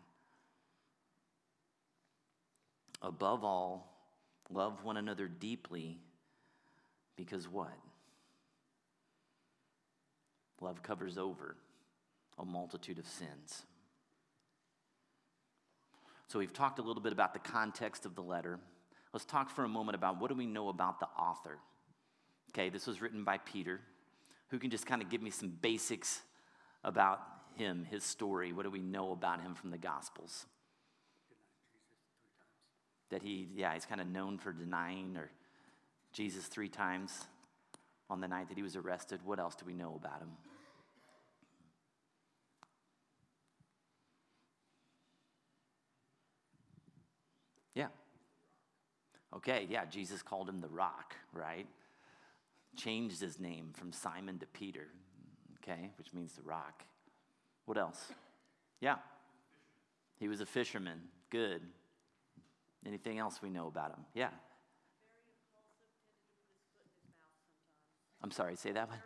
Above 3.00 3.42
all, 3.42 3.92
love 4.50 4.85
one 4.85 4.97
another 4.97 5.26
deeply 5.26 5.99
because 7.16 7.49
what? 7.49 7.73
Love 10.62 10.83
covers 10.83 11.19
over 11.19 11.57
a 12.38 12.45
multitude 12.45 12.99
of 12.99 13.07
sins. 13.07 13.62
So 16.28 16.38
we've 16.38 16.52
talked 16.52 16.78
a 16.78 16.83
little 16.83 17.02
bit 17.02 17.12
about 17.12 17.35
the 17.35 17.40
context 17.40 18.07
of 18.07 18.14
the 18.14 18.23
letter. 18.23 18.59
Let's 19.12 19.26
talk 19.26 19.50
for 19.50 19.64
a 19.64 19.69
moment 19.69 19.97
about 19.97 20.21
what 20.21 20.31
do 20.31 20.37
we 20.37 20.47
know 20.47 20.69
about 20.69 21.00
the 21.00 21.09
author. 21.19 21.59
Okay, 22.50 22.71
this 22.71 22.87
was 22.87 23.02
written 23.02 23.25
by 23.25 23.38
Peter. 23.38 23.81
Who 24.49 24.59
can 24.59 24.71
just 24.71 24.87
kind 24.87 25.02
of 25.02 25.11
give 25.11 25.21
me 25.21 25.31
some 25.31 25.49
basics 25.61 26.23
about 26.85 27.21
him, 27.57 27.87
his 27.90 28.04
story? 28.04 28.52
What 28.52 28.62
do 28.62 28.71
we 28.71 28.81
know 28.81 29.12
about 29.12 29.42
him 29.42 29.54
from 29.54 29.71
the 29.71 29.78
Gospels? 29.78 30.47
That 33.11 33.23
he, 33.23 33.49
yeah, 33.54 33.75
he's 33.75 33.85
kind 33.85 34.00
of 34.00 34.07
known 34.07 34.38
for 34.38 34.52
denying 34.52 35.16
or 35.16 35.31
Jesus 36.12 36.47
three 36.47 36.69
times 36.69 37.26
on 38.09 38.21
the 38.21 38.28
night 38.28 38.49
that 38.49 38.57
he 38.57 38.62
was 38.62 38.76
arrested. 38.76 39.21
What 39.25 39.38
else 39.38 39.54
do 39.54 39.64
we 39.66 39.75
know 39.75 39.99
about 40.02 40.21
him? 40.21 40.28
Yeah. 47.75 47.87
Okay, 49.34 49.66
yeah, 49.70 49.84
Jesus 49.86 50.22
called 50.22 50.48
him 50.48 50.60
the 50.60 50.68
rock, 50.68 51.14
right? 51.32 51.66
changed 52.76 53.20
his 53.20 53.38
name 53.38 53.70
from 53.74 53.92
Simon 53.92 54.38
to 54.38 54.46
Peter, 54.46 54.88
okay, 55.58 55.90
which 55.98 56.12
means 56.12 56.32
the 56.32 56.42
rock. 56.42 56.84
What 57.66 57.78
else? 57.78 58.12
Yeah. 58.80 58.96
He 60.18 60.28
was 60.28 60.40
a 60.40 60.46
fisherman. 60.46 61.00
Good. 61.30 61.62
Anything 62.86 63.18
else 63.18 63.40
we 63.42 63.50
know 63.50 63.66
about 63.66 63.90
him? 63.90 64.04
Yeah. 64.14 64.30
I'm 68.22 68.30
sorry, 68.30 68.56
say 68.56 68.72
that 68.72 68.88
one. 68.88 68.98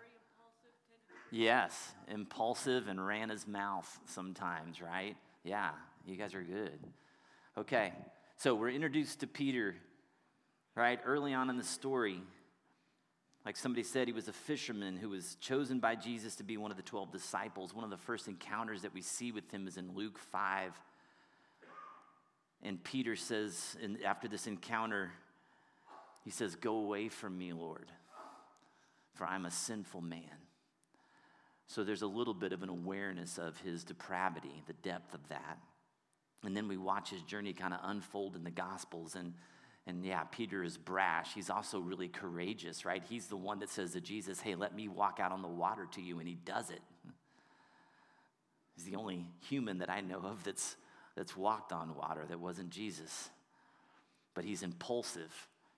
Yes, 1.30 1.92
impulsive 2.08 2.86
and 2.86 3.04
ran 3.04 3.30
his 3.30 3.46
mouth 3.46 3.98
sometimes, 4.06 4.80
right? 4.80 5.16
Yeah, 5.42 5.70
you 6.06 6.16
guys 6.16 6.34
are 6.34 6.42
good. 6.42 6.78
Okay, 7.58 7.92
so 8.36 8.54
we're 8.54 8.70
introduced 8.70 9.20
to 9.20 9.26
Peter, 9.26 9.74
right? 10.76 11.00
Early 11.04 11.32
on 11.32 11.50
in 11.50 11.56
the 11.56 11.64
story, 11.64 12.20
like 13.44 13.56
somebody 13.56 13.82
said, 13.82 14.06
he 14.08 14.12
was 14.12 14.28
a 14.28 14.32
fisherman 14.32 14.96
who 14.96 15.08
was 15.08 15.36
chosen 15.36 15.80
by 15.80 15.94
Jesus 15.94 16.36
to 16.36 16.44
be 16.44 16.56
one 16.56 16.70
of 16.70 16.76
the 16.76 16.82
12 16.82 17.10
disciples. 17.12 17.74
One 17.74 17.84
of 17.84 17.90
the 17.90 17.96
first 17.96 18.28
encounters 18.28 18.82
that 18.82 18.92
we 18.92 19.02
see 19.02 19.32
with 19.32 19.50
him 19.50 19.66
is 19.66 19.76
in 19.76 19.94
Luke 19.94 20.18
5. 20.18 20.72
And 22.62 22.82
Peter 22.82 23.16
says, 23.16 23.76
and 23.82 24.02
after 24.04 24.28
this 24.28 24.46
encounter, 24.46 25.12
he 26.24 26.30
says, 26.30 26.56
Go 26.56 26.76
away 26.78 27.08
from 27.08 27.38
me, 27.38 27.52
Lord, 27.52 27.86
for 29.14 29.26
I'm 29.26 29.46
a 29.46 29.50
sinful 29.50 30.00
man. 30.00 30.22
So 31.68 31.84
there's 31.84 32.02
a 32.02 32.06
little 32.06 32.34
bit 32.34 32.52
of 32.52 32.62
an 32.62 32.68
awareness 32.68 33.38
of 33.38 33.58
his 33.60 33.84
depravity, 33.84 34.62
the 34.66 34.72
depth 34.72 35.14
of 35.14 35.28
that. 35.28 35.58
And 36.44 36.56
then 36.56 36.68
we 36.68 36.76
watch 36.76 37.10
his 37.10 37.22
journey 37.22 37.52
kind 37.52 37.74
of 37.74 37.80
unfold 37.84 38.34
in 38.36 38.44
the 38.44 38.50
Gospels. 38.50 39.14
And 39.14 39.34
and 39.86 40.04
yeah, 40.04 40.24
Peter 40.24 40.64
is 40.64 40.76
brash. 40.76 41.32
He's 41.34 41.48
also 41.48 41.78
really 41.78 42.08
courageous, 42.08 42.84
right? 42.84 43.02
He's 43.08 43.26
the 43.28 43.36
one 43.36 43.60
that 43.60 43.70
says 43.70 43.92
to 43.92 44.00
Jesus, 44.00 44.40
Hey, 44.40 44.56
let 44.56 44.74
me 44.74 44.88
walk 44.88 45.20
out 45.20 45.30
on 45.30 45.42
the 45.42 45.48
water 45.48 45.86
to 45.92 46.02
you. 46.02 46.18
And 46.18 46.26
he 46.26 46.34
does 46.34 46.70
it. 46.70 46.80
He's 48.74 48.84
the 48.84 48.96
only 48.96 49.24
human 49.48 49.78
that 49.78 49.88
I 49.88 50.00
know 50.00 50.18
of 50.18 50.42
that's, 50.42 50.76
that's 51.16 51.36
walked 51.36 51.72
on 51.72 51.94
water 51.94 52.24
that 52.28 52.40
wasn't 52.40 52.70
Jesus. 52.70 53.30
But 54.34 54.44
he's 54.44 54.62
impulsive 54.62 55.32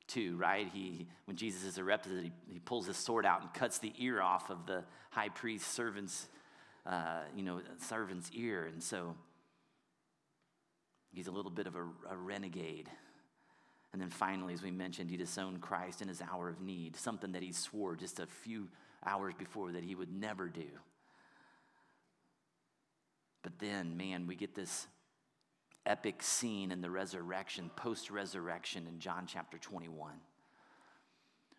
too, 0.08 0.36
right? 0.36 0.68
He, 0.72 1.06
when 1.26 1.36
Jesus 1.36 1.62
is 1.64 1.78
arrested, 1.78 2.24
he, 2.24 2.32
he 2.50 2.58
pulls 2.58 2.86
his 2.86 2.96
sword 2.96 3.26
out 3.26 3.42
and 3.42 3.52
cuts 3.52 3.78
the 3.78 3.92
ear 3.98 4.22
off 4.22 4.48
of 4.50 4.66
the 4.66 4.84
high 5.10 5.28
priest's 5.28 5.70
servant's, 5.70 6.28
uh, 6.86 7.20
you 7.36 7.42
know, 7.42 7.60
servant's 7.86 8.30
ear. 8.32 8.64
And 8.64 8.82
so 8.82 9.14
he's 11.12 11.26
a 11.26 11.30
little 11.30 11.50
bit 11.50 11.66
of 11.66 11.76
a, 11.76 11.84
a 12.10 12.16
renegade. 12.16 12.88
And 13.92 14.02
then 14.02 14.10
finally, 14.10 14.52
as 14.54 14.62
we 14.62 14.70
mentioned, 14.70 15.10
he 15.10 15.16
disowned 15.16 15.60
Christ 15.60 16.02
in 16.02 16.08
his 16.08 16.20
hour 16.20 16.48
of 16.48 16.60
need, 16.60 16.96
something 16.96 17.32
that 17.32 17.42
he 17.42 17.52
swore 17.52 17.96
just 17.96 18.20
a 18.20 18.26
few 18.26 18.68
hours 19.04 19.34
before 19.38 19.72
that 19.72 19.84
he 19.84 19.94
would 19.94 20.12
never 20.12 20.48
do. 20.48 20.68
But 23.42 23.58
then, 23.58 23.96
man, 23.96 24.26
we 24.26 24.34
get 24.34 24.54
this 24.54 24.86
epic 25.86 26.22
scene 26.22 26.70
in 26.70 26.82
the 26.82 26.90
resurrection, 26.90 27.70
post 27.76 28.10
resurrection 28.10 28.86
in 28.86 28.98
John 28.98 29.26
chapter 29.26 29.56
21, 29.56 30.12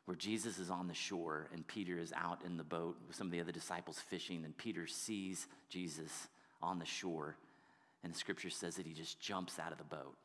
where 0.06 0.18
Jesus 0.18 0.60
is 0.60 0.70
on 0.70 0.88
the 0.88 0.94
shore 0.94 1.50
and 1.52 1.66
Peter 1.66 1.98
is 1.98 2.14
out 2.16 2.44
in 2.46 2.58
the 2.58 2.64
boat 2.64 2.98
with 3.08 3.16
some 3.16 3.26
of 3.26 3.32
the 3.32 3.42
other 3.42 3.52
disciples 3.52 4.00
fishing, 4.00 4.46
and 4.46 4.56
Peter 4.56 4.86
sees 4.86 5.48
Jesus 5.70 6.28
on 6.62 6.78
the 6.78 6.86
shore. 6.86 7.38
And 8.04 8.14
the 8.14 8.18
scripture 8.18 8.52
says 8.52 8.76
that 8.76 8.86
he 8.86 8.94
just 8.94 9.20
jumps 9.20 9.58
out 9.58 9.72
of 9.72 9.78
the 9.80 9.84
boat 9.84 10.16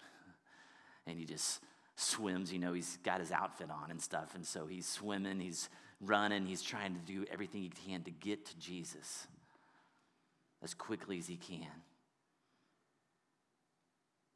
and 1.07 1.19
he 1.19 1.25
just 1.25 1.61
swims, 1.97 2.53
you 2.53 2.59
know, 2.59 2.73
he's 2.73 2.99
got 3.05 3.21
his 3.21 3.31
outfit 3.31 3.71
on 3.71 3.91
and 3.91 4.01
stuff. 4.01 4.35
And 4.35 4.45
so 4.45 4.67
he's 4.67 4.87
swimming, 4.87 5.41
he's 5.41 5.69
running, 6.01 6.47
he's 6.47 6.63
trying 6.63 6.95
to 6.95 7.01
do 7.01 7.25
everything 7.33 7.63
he 7.63 7.71
can 7.71 8.03
to 8.03 8.11
get 8.11 8.47
to 8.47 8.59
Jesus 8.59 9.27
as 10.63 10.75
quickly 10.75 11.19
as 11.19 11.27
he 11.27 11.37
can. 11.37 11.83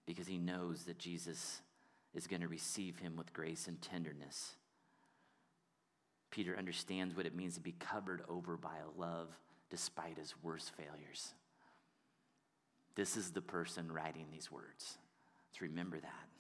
Because 0.06 0.26
he 0.26 0.38
knows 0.38 0.84
that 0.84 0.98
Jesus 0.98 1.60
is 2.14 2.26
going 2.26 2.40
to 2.40 2.48
receive 2.48 2.98
him 2.98 3.16
with 3.16 3.32
grace 3.32 3.66
and 3.66 3.80
tenderness. 3.82 4.54
Peter 6.30 6.56
understands 6.56 7.16
what 7.16 7.26
it 7.26 7.34
means 7.34 7.54
to 7.54 7.60
be 7.60 7.74
covered 7.78 8.22
over 8.28 8.56
by 8.56 8.76
a 8.76 9.00
love 9.00 9.28
despite 9.70 10.18
his 10.18 10.34
worst 10.42 10.72
failures. 10.76 11.34
This 12.94 13.16
is 13.16 13.30
the 13.30 13.42
person 13.42 13.92
writing 13.92 14.26
these 14.32 14.50
words. 14.50 14.98
Let's 15.50 15.60
remember 15.60 16.00
that. 16.00 16.37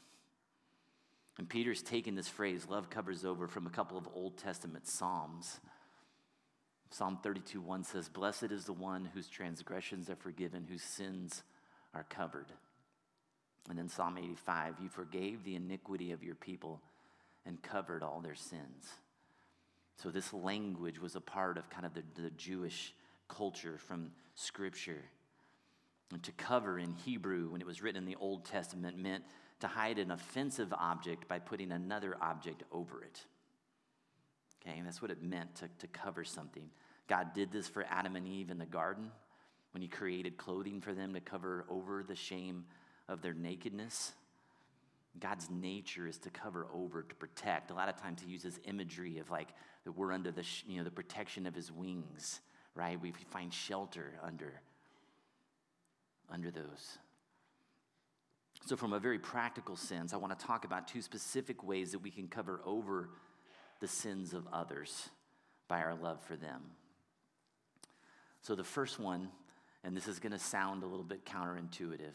And 1.38 1.48
Peter's 1.48 1.82
taken 1.82 2.16
this 2.16 2.28
phrase, 2.28 2.66
love 2.68 2.90
covers 2.90 3.24
over, 3.24 3.46
from 3.46 3.66
a 3.66 3.70
couple 3.70 3.96
of 3.96 4.08
Old 4.12 4.36
Testament 4.36 4.88
Psalms. 4.88 5.60
Psalm 6.90 7.18
32 7.22 7.60
1 7.60 7.84
says, 7.84 8.08
Blessed 8.08 8.50
is 8.50 8.64
the 8.64 8.72
one 8.72 9.08
whose 9.14 9.28
transgressions 9.28 10.10
are 10.10 10.16
forgiven, 10.16 10.66
whose 10.68 10.82
sins 10.82 11.44
are 11.94 12.04
covered. 12.08 12.46
And 13.68 13.78
then 13.78 13.88
Psalm 13.88 14.18
85, 14.18 14.76
you 14.82 14.88
forgave 14.88 15.44
the 15.44 15.54
iniquity 15.54 16.12
of 16.12 16.24
your 16.24 16.34
people 16.34 16.80
and 17.46 17.62
covered 17.62 18.02
all 18.02 18.20
their 18.20 18.34
sins. 18.34 18.88
So 20.02 20.10
this 20.10 20.32
language 20.32 21.00
was 21.00 21.16
a 21.16 21.20
part 21.20 21.58
of 21.58 21.68
kind 21.70 21.84
of 21.84 21.94
the, 21.94 22.02
the 22.20 22.30
Jewish 22.30 22.94
culture 23.28 23.78
from 23.78 24.10
Scripture. 24.34 25.04
And 26.12 26.22
to 26.22 26.32
cover 26.32 26.78
in 26.78 26.94
Hebrew, 26.94 27.50
when 27.50 27.60
it 27.60 27.66
was 27.66 27.82
written 27.82 28.02
in 28.02 28.06
the 28.06 28.16
Old 28.16 28.44
Testament, 28.44 28.96
meant 28.96 29.24
to 29.60 29.66
hide 29.66 29.98
an 29.98 30.10
offensive 30.10 30.72
object 30.72 31.28
by 31.28 31.38
putting 31.38 31.72
another 31.72 32.16
object 32.20 32.62
over 32.72 33.02
it. 33.02 33.20
Okay, 34.62 34.80
that's 34.84 35.02
what 35.02 35.10
it 35.10 35.22
meant 35.22 35.54
to, 35.56 35.68
to 35.78 35.86
cover 35.88 36.24
something. 36.24 36.68
God 37.08 37.32
did 37.34 37.50
this 37.50 37.68
for 37.68 37.84
Adam 37.88 38.16
and 38.16 38.26
Eve 38.26 38.50
in 38.50 38.58
the 38.58 38.66
garden 38.66 39.10
when 39.72 39.82
He 39.82 39.88
created 39.88 40.36
clothing 40.36 40.80
for 40.80 40.92
them 40.92 41.14
to 41.14 41.20
cover 41.20 41.64
over 41.68 42.02
the 42.02 42.14
shame 42.14 42.64
of 43.08 43.22
their 43.22 43.34
nakedness. 43.34 44.12
God's 45.18 45.48
nature 45.50 46.06
is 46.06 46.18
to 46.18 46.30
cover 46.30 46.66
over, 46.72 47.02
to 47.02 47.14
protect. 47.14 47.70
A 47.70 47.74
lot 47.74 47.88
of 47.88 48.00
times 48.00 48.22
He 48.24 48.30
uses 48.30 48.60
imagery 48.64 49.18
of 49.18 49.30
like 49.30 49.48
that 49.84 49.92
we're 49.92 50.12
under 50.12 50.30
the 50.30 50.44
you 50.66 50.78
know 50.78 50.84
the 50.84 50.90
protection 50.90 51.46
of 51.46 51.54
His 51.54 51.72
wings, 51.72 52.40
right? 52.74 53.00
We 53.00 53.12
find 53.30 53.52
shelter 53.52 54.18
under 54.22 54.60
under 56.30 56.50
those. 56.50 56.98
So, 58.68 58.76
from 58.76 58.92
a 58.92 58.98
very 58.98 59.18
practical 59.18 59.76
sense, 59.76 60.12
I 60.12 60.18
want 60.18 60.38
to 60.38 60.44
talk 60.44 60.66
about 60.66 60.88
two 60.88 61.00
specific 61.00 61.64
ways 61.64 61.92
that 61.92 62.00
we 62.00 62.10
can 62.10 62.28
cover 62.28 62.60
over 62.66 63.08
the 63.80 63.88
sins 63.88 64.34
of 64.34 64.46
others 64.52 65.08
by 65.68 65.80
our 65.80 65.94
love 65.94 66.20
for 66.20 66.36
them. 66.36 66.60
So, 68.42 68.54
the 68.54 68.64
first 68.64 69.00
one, 69.00 69.30
and 69.84 69.96
this 69.96 70.06
is 70.06 70.18
going 70.18 70.32
to 70.32 70.38
sound 70.38 70.82
a 70.82 70.86
little 70.86 71.06
bit 71.06 71.24
counterintuitive, 71.24 72.12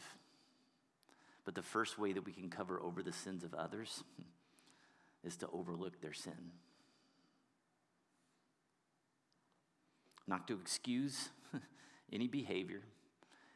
but 1.44 1.56
the 1.56 1.62
first 1.62 1.98
way 1.98 2.12
that 2.12 2.24
we 2.24 2.30
can 2.30 2.48
cover 2.48 2.80
over 2.80 3.02
the 3.02 3.12
sins 3.12 3.42
of 3.42 3.52
others 3.52 4.04
is 5.24 5.36
to 5.38 5.48
overlook 5.52 6.00
their 6.00 6.12
sin. 6.12 6.52
Not 10.28 10.46
to 10.46 10.54
excuse 10.54 11.30
any 12.12 12.28
behavior. 12.28 12.82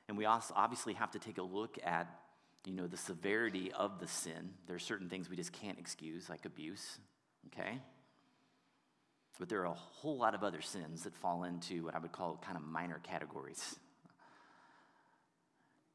And 0.09 0.19
we 0.19 0.25
also 0.25 0.53
obviously 0.57 0.95
have 0.95 1.13
to 1.13 1.21
take 1.21 1.39
a 1.39 1.43
look 1.43 1.79
at, 1.85 2.09
you 2.65 2.73
know, 2.73 2.87
the 2.87 2.97
severity 2.97 3.73
of 3.73 4.01
the 4.01 4.07
sin. 4.07 4.51
There 4.67 4.77
are 4.77 4.81
certain 4.81 5.09
things 5.09 5.31
we 5.31 5.37
just 5.37 5.53
can't 5.53 5.79
excuse, 5.79 6.29
like 6.29 6.45
abuse, 6.45 6.99
okay? 7.47 7.79
But 9.39 9.49
there 9.49 9.61
are 9.61 9.67
a 9.67 9.75
whole 9.75 10.19
lot 10.19 10.35
of 10.35 10.43
other 10.43 10.61
sins 10.61 11.05
that 11.05 11.15
fall 11.15 11.45
into 11.45 11.85
what 11.85 11.95
I 11.95 11.99
would 11.99 12.13
call 12.13 12.39
kind 12.45 12.57
of 12.57 12.65
minor 12.65 13.01
categories. 13.03 13.77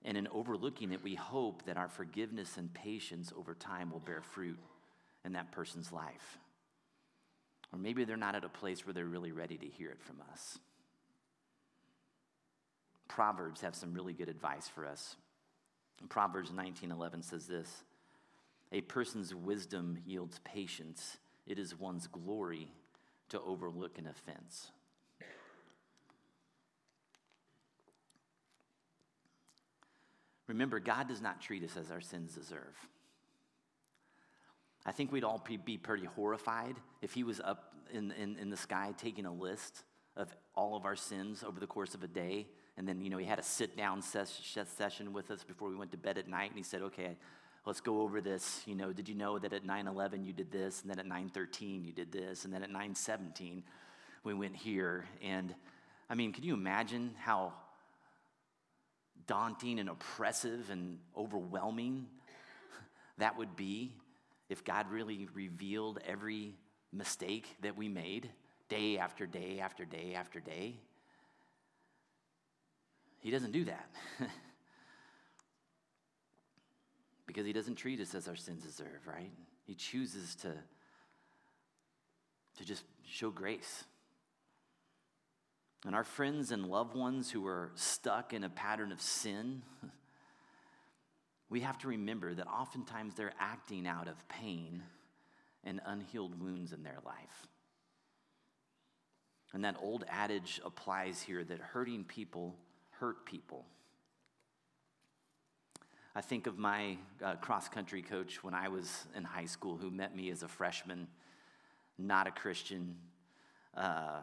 And 0.05 0.17
in 0.17 0.27
overlooking 0.29 0.91
it, 0.91 1.03
we 1.03 1.15
hope 1.15 1.65
that 1.65 1.77
our 1.77 1.87
forgiveness 1.87 2.57
and 2.57 2.73
patience 2.73 3.31
over 3.37 3.53
time 3.53 3.91
will 3.91 3.99
bear 3.99 4.21
fruit 4.21 4.59
in 5.25 5.33
that 5.33 5.51
person's 5.51 5.91
life. 5.91 6.37
Or 7.71 7.79
maybe 7.79 8.03
they're 8.03 8.17
not 8.17 8.35
at 8.35 8.43
a 8.43 8.49
place 8.49 8.85
where 8.85 8.93
they're 8.93 9.05
really 9.05 9.31
ready 9.31 9.57
to 9.57 9.65
hear 9.65 9.89
it 9.89 10.01
from 10.01 10.17
us. 10.31 10.59
Proverbs 13.07 13.61
have 13.61 13.75
some 13.75 13.93
really 13.93 14.13
good 14.13 14.29
advice 14.29 14.67
for 14.67 14.85
us. 14.85 15.15
Proverbs 16.09 16.51
19:11 16.51 17.23
says 17.23 17.47
this: 17.47 17.83
"A 18.71 18.81
person's 18.81 19.33
wisdom 19.33 20.01
yields 20.05 20.39
patience. 20.43 21.17
It 21.45 21.59
is 21.59 21.77
one's 21.77 22.07
glory 22.07 22.73
to 23.29 23.41
overlook 23.41 23.97
an 23.97 24.07
offense. 24.07 24.71
Remember, 30.47 30.79
God 30.79 31.07
does 31.07 31.21
not 31.21 31.41
treat 31.41 31.63
us 31.63 31.77
as 31.77 31.89
our 31.89 32.01
sins 32.01 32.35
deserve. 32.35 32.75
I 34.85 34.91
think 34.91 35.11
we'd 35.11 35.23
all 35.23 35.43
be 35.65 35.77
pretty 35.77 36.05
horrified 36.05 36.75
if 37.01 37.13
He 37.13 37.23
was 37.23 37.39
up 37.39 37.73
in, 37.91 38.11
in, 38.11 38.37
in 38.37 38.49
the 38.49 38.57
sky 38.57 38.93
taking 38.97 39.25
a 39.25 39.33
list 39.33 39.83
of 40.15 40.35
all 40.55 40.75
of 40.75 40.85
our 40.85 40.95
sins 40.95 41.43
over 41.43 41.59
the 41.59 41.67
course 41.67 41.95
of 41.95 42.03
a 42.03 42.07
day. 42.07 42.47
And 42.77 42.87
then, 42.87 43.01
you 43.01 43.09
know, 43.09 43.17
He 43.17 43.25
had 43.25 43.39
a 43.39 43.43
sit 43.43 43.77
down 43.77 44.01
ses- 44.01 44.41
session 44.67 45.13
with 45.13 45.31
us 45.31 45.43
before 45.43 45.69
we 45.69 45.75
went 45.75 45.91
to 45.91 45.97
bed 45.97 46.17
at 46.17 46.27
night. 46.27 46.49
And 46.49 46.57
He 46.57 46.63
said, 46.63 46.81
okay, 46.81 47.17
let's 47.65 47.81
go 47.81 48.01
over 48.01 48.21
this. 48.21 48.61
You 48.65 48.75
know, 48.75 48.91
did 48.91 49.07
you 49.07 49.15
know 49.15 49.39
that 49.39 49.53
at 49.53 49.65
9:11 49.65 50.25
you 50.25 50.33
did 50.33 50.51
this, 50.51 50.81
and 50.81 50.89
then 50.89 50.99
at 50.99 51.05
9:13 51.05 51.85
you 51.85 51.93
did 51.93 52.11
this, 52.11 52.45
and 52.45 52.53
then 52.53 52.63
at 52.63 52.69
9:17 52.69 53.63
we 54.23 54.33
went 54.33 54.55
here? 54.55 55.05
And 55.21 55.53
I 56.09 56.15
mean, 56.15 56.33
can 56.33 56.43
you 56.43 56.53
imagine 56.53 57.15
how 57.19 57.53
daunting 59.25 59.79
and 59.79 59.89
oppressive 59.89 60.69
and 60.69 60.99
overwhelming 61.15 62.07
that 63.17 63.37
would 63.37 63.55
be 63.55 63.93
if 64.49 64.63
God 64.63 64.91
really 64.91 65.27
revealed 65.33 65.99
every 66.05 66.55
mistake 66.91 67.55
that 67.61 67.77
we 67.77 67.87
made 67.87 68.29
day 68.69 68.97
after 68.97 69.25
day 69.25 69.59
after 69.59 69.85
day 69.85 70.13
after 70.15 70.39
day? 70.39 70.75
He 73.23 73.31
doesn't 73.31 73.51
do 73.51 73.63
that. 73.65 73.89
because 77.25 77.45
he 77.45 77.53
doesn't 77.53 77.75
treat 77.75 78.01
us 78.01 78.13
as 78.13 78.27
our 78.27 78.35
sins 78.35 78.63
deserve, 78.63 79.07
right? 79.07 79.31
He 79.65 79.75
chooses 79.75 80.35
to, 80.35 80.53
to 82.57 82.65
just 82.65 82.83
show 83.07 83.29
grace. 83.29 83.85
And 85.85 85.95
our 85.95 86.03
friends 86.03 86.51
and 86.51 86.65
loved 86.65 86.97
ones 86.97 87.31
who 87.31 87.47
are 87.47 87.71
stuck 87.75 88.33
in 88.33 88.43
a 88.43 88.49
pattern 88.49 88.91
of 88.91 89.01
sin, 89.01 89.63
we 91.49 91.61
have 91.61 91.77
to 91.79 91.87
remember 91.87 92.33
that 92.33 92.47
oftentimes 92.47 93.15
they're 93.15 93.33
acting 93.39 93.87
out 93.87 94.09
of 94.09 94.27
pain 94.27 94.83
and 95.63 95.79
unhealed 95.85 96.41
wounds 96.41 96.73
in 96.73 96.83
their 96.83 96.99
life. 97.05 97.47
And 99.53 99.63
that 99.63 99.77
old 99.81 100.03
adage 100.09 100.59
applies 100.65 101.21
here 101.21 101.41
that 101.45 101.59
hurting 101.59 102.03
people 102.03 102.57
hurt 103.03 103.25
people. 103.25 103.65
I 106.15 106.21
think 106.21 106.47
of 106.47 106.57
my 106.57 106.95
uh, 107.21 107.35
cross 107.35 107.67
country 107.67 108.01
coach 108.01 108.41
when 108.45 108.53
I 108.53 108.69
was 108.69 109.05
in 109.13 109.25
high 109.25 109.43
school 109.43 109.75
who 109.75 109.91
met 109.91 110.15
me 110.15 110.31
as 110.31 110.41
a 110.41 110.47
freshman, 110.47 111.09
not 111.97 112.27
a 112.27 112.31
Christian. 112.31 112.95
Uh, 113.75 114.19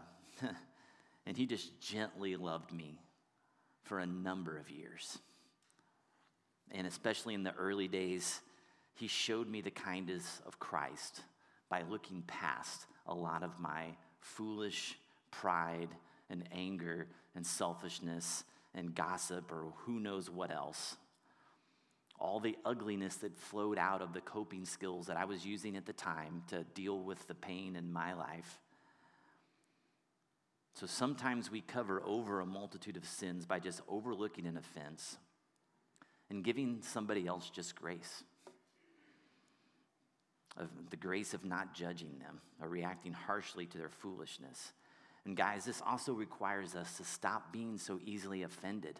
and 1.26 1.36
he 1.36 1.44
just 1.44 1.78
gently 1.78 2.36
loved 2.36 2.72
me 2.72 2.98
for 3.82 3.98
a 3.98 4.06
number 4.06 4.56
of 4.56 4.70
years. 4.70 5.18
And 6.70 6.86
especially 6.86 7.34
in 7.34 7.42
the 7.42 7.54
early 7.56 7.86
days, 7.86 8.40
he 8.94 9.08
showed 9.08 9.46
me 9.46 9.60
the 9.60 9.70
kindness 9.70 10.40
of 10.46 10.58
Christ 10.58 11.20
by 11.68 11.82
looking 11.82 12.22
past 12.26 12.86
a 13.06 13.12
lot 13.12 13.42
of 13.42 13.60
my 13.60 13.88
foolish 14.20 14.98
pride 15.30 15.90
and 16.30 16.44
anger 16.50 17.08
and 17.34 17.46
selfishness 17.46 18.44
and 18.74 18.94
gossip 18.94 19.50
or 19.52 19.72
who 19.84 20.00
knows 20.00 20.30
what 20.30 20.50
else 20.50 20.96
all 22.20 22.38
the 22.38 22.56
ugliness 22.66 23.16
that 23.16 23.36
flowed 23.36 23.78
out 23.78 24.02
of 24.02 24.12
the 24.12 24.20
coping 24.20 24.66
skills 24.66 25.06
that 25.06 25.16
I 25.16 25.24
was 25.24 25.46
using 25.46 25.76
at 25.76 25.86
the 25.86 25.94
time 25.94 26.42
to 26.48 26.64
deal 26.74 26.98
with 26.98 27.26
the 27.26 27.34
pain 27.34 27.76
in 27.76 27.90
my 27.90 28.12
life. 28.12 28.60
So 30.74 30.86
sometimes 30.86 31.50
we 31.50 31.62
cover 31.62 32.02
over 32.04 32.40
a 32.40 32.46
multitude 32.46 32.98
of 32.98 33.06
sins 33.06 33.46
by 33.46 33.58
just 33.58 33.80
overlooking 33.88 34.46
an 34.46 34.58
offense 34.58 35.16
and 36.28 36.44
giving 36.44 36.78
somebody 36.82 37.26
else 37.26 37.48
just 37.50 37.74
grace. 37.74 38.22
Of 40.56 40.68
the 40.90 40.96
grace 40.96 41.32
of 41.32 41.44
not 41.44 41.74
judging 41.74 42.18
them 42.18 42.40
or 42.60 42.68
reacting 42.68 43.12
harshly 43.12 43.64
to 43.66 43.78
their 43.78 43.88
foolishness. 43.88 44.72
And 45.24 45.36
guys, 45.36 45.64
this 45.64 45.82
also 45.86 46.12
requires 46.12 46.74
us 46.74 46.96
to 46.96 47.04
stop 47.04 47.52
being 47.52 47.78
so 47.78 48.00
easily 48.04 48.42
offended. 48.42 48.98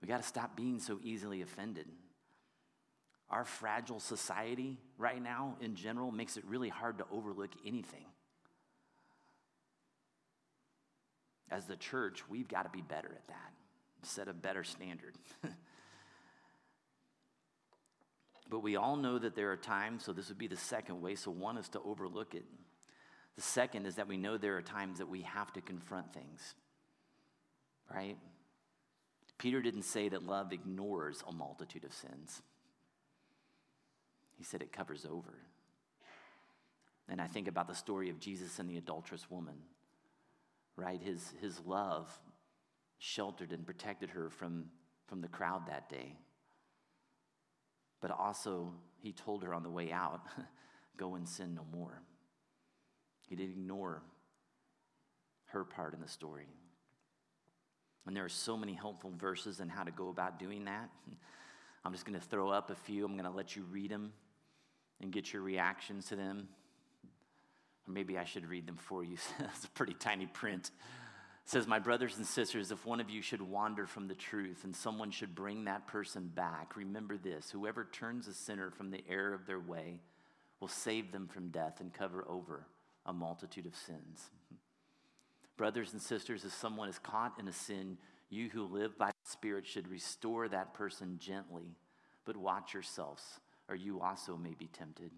We 0.00 0.08
got 0.08 0.22
to 0.22 0.26
stop 0.26 0.56
being 0.56 0.78
so 0.78 0.98
easily 1.02 1.42
offended. 1.42 1.86
Our 3.28 3.44
fragile 3.44 4.00
society 4.00 4.78
right 4.98 5.22
now, 5.22 5.56
in 5.60 5.74
general, 5.76 6.10
makes 6.10 6.36
it 6.36 6.44
really 6.46 6.68
hard 6.68 6.98
to 6.98 7.04
overlook 7.12 7.50
anything. 7.66 8.06
As 11.50 11.66
the 11.66 11.76
church, 11.76 12.22
we've 12.28 12.48
got 12.48 12.62
to 12.62 12.70
be 12.70 12.80
better 12.80 13.08
at 13.08 13.26
that, 13.28 13.52
set 14.02 14.28
a 14.28 14.32
better 14.32 14.64
standard. 14.64 15.16
but 18.48 18.60
we 18.60 18.76
all 18.76 18.96
know 18.96 19.18
that 19.18 19.34
there 19.34 19.50
are 19.50 19.56
times, 19.56 20.04
so 20.04 20.12
this 20.12 20.28
would 20.28 20.38
be 20.38 20.46
the 20.46 20.56
second 20.56 21.00
way. 21.02 21.16
So, 21.16 21.30
one 21.30 21.58
is 21.58 21.68
to 21.70 21.80
overlook 21.80 22.34
it. 22.34 22.44
The 23.40 23.46
second 23.46 23.86
is 23.86 23.94
that 23.94 24.06
we 24.06 24.18
know 24.18 24.36
there 24.36 24.58
are 24.58 24.62
times 24.62 24.98
that 24.98 25.08
we 25.08 25.22
have 25.22 25.50
to 25.54 25.62
confront 25.62 26.12
things, 26.12 26.54
right? 27.90 28.18
Peter 29.38 29.62
didn't 29.62 29.84
say 29.84 30.10
that 30.10 30.26
love 30.26 30.52
ignores 30.52 31.24
a 31.26 31.32
multitude 31.32 31.84
of 31.84 31.94
sins, 31.94 32.42
he 34.36 34.44
said 34.44 34.60
it 34.60 34.72
covers 34.72 35.06
over. 35.10 35.38
And 37.08 37.18
I 37.18 37.28
think 37.28 37.48
about 37.48 37.66
the 37.66 37.74
story 37.74 38.10
of 38.10 38.20
Jesus 38.20 38.58
and 38.58 38.68
the 38.68 38.76
adulterous 38.76 39.30
woman, 39.30 39.56
right? 40.76 41.00
His, 41.00 41.32
his 41.40 41.58
love 41.64 42.10
sheltered 42.98 43.52
and 43.52 43.64
protected 43.64 44.10
her 44.10 44.28
from, 44.28 44.66
from 45.06 45.22
the 45.22 45.28
crowd 45.28 45.66
that 45.68 45.88
day. 45.88 46.18
But 48.02 48.10
also, 48.10 48.74
he 48.98 49.12
told 49.12 49.42
her 49.44 49.54
on 49.54 49.62
the 49.62 49.70
way 49.70 49.92
out, 49.92 50.26
go 50.98 51.14
and 51.14 51.26
sin 51.26 51.54
no 51.54 51.64
more. 51.72 52.02
He 53.30 53.36
didn't 53.36 53.52
ignore 53.52 54.02
her 55.46 55.64
part 55.64 55.94
in 55.94 56.00
the 56.00 56.08
story. 56.08 56.48
And 58.06 58.16
there 58.16 58.24
are 58.24 58.28
so 58.28 58.56
many 58.56 58.74
helpful 58.74 59.12
verses 59.16 59.60
on 59.60 59.68
how 59.68 59.84
to 59.84 59.92
go 59.92 60.08
about 60.08 60.38
doing 60.38 60.64
that. 60.64 60.90
I'm 61.84 61.92
just 61.92 62.04
going 62.04 62.18
to 62.18 62.26
throw 62.26 62.50
up 62.50 62.70
a 62.70 62.74
few. 62.74 63.04
I'm 63.04 63.12
going 63.12 63.24
to 63.24 63.30
let 63.30 63.56
you 63.56 63.64
read 63.70 63.90
them 63.90 64.12
and 65.00 65.12
get 65.12 65.32
your 65.32 65.42
reactions 65.42 66.06
to 66.06 66.16
them. 66.16 66.48
Or 67.88 67.92
maybe 67.92 68.18
I 68.18 68.24
should 68.24 68.46
read 68.46 68.66
them 68.66 68.76
for 68.76 69.04
you. 69.04 69.16
it's 69.38 69.64
a 69.64 69.70
pretty 69.70 69.94
tiny 69.94 70.26
print. 70.26 70.72
It 71.44 71.50
says, 71.50 71.68
My 71.68 71.78
brothers 71.78 72.16
and 72.16 72.26
sisters, 72.26 72.72
if 72.72 72.84
one 72.84 73.00
of 73.00 73.08
you 73.08 73.22
should 73.22 73.40
wander 73.40 73.86
from 73.86 74.08
the 74.08 74.14
truth 74.14 74.64
and 74.64 74.74
someone 74.74 75.12
should 75.12 75.36
bring 75.36 75.64
that 75.64 75.86
person 75.86 76.26
back, 76.34 76.76
remember 76.76 77.16
this 77.16 77.50
whoever 77.50 77.84
turns 77.84 78.26
a 78.26 78.34
sinner 78.34 78.70
from 78.70 78.90
the 78.90 79.04
error 79.08 79.32
of 79.32 79.46
their 79.46 79.60
way 79.60 80.00
will 80.58 80.68
save 80.68 81.12
them 81.12 81.28
from 81.28 81.48
death 81.48 81.80
and 81.80 81.94
cover 81.94 82.26
over 82.28 82.66
a 83.06 83.12
multitude 83.12 83.66
of 83.66 83.74
sins. 83.74 84.30
Brothers 85.56 85.92
and 85.92 86.00
sisters, 86.00 86.44
if 86.44 86.52
someone 86.52 86.88
is 86.88 86.98
caught 86.98 87.38
in 87.38 87.48
a 87.48 87.52
sin, 87.52 87.98
you 88.30 88.48
who 88.48 88.64
live 88.64 88.96
by 88.96 89.08
the 89.08 89.30
Spirit 89.30 89.66
should 89.66 89.88
restore 89.88 90.48
that 90.48 90.72
person 90.72 91.18
gently, 91.18 91.76
but 92.24 92.36
watch 92.36 92.74
yourselves, 92.74 93.40
or 93.68 93.74
you 93.74 94.00
also 94.00 94.36
may 94.36 94.54
be 94.54 94.68
tempted. 94.68 95.10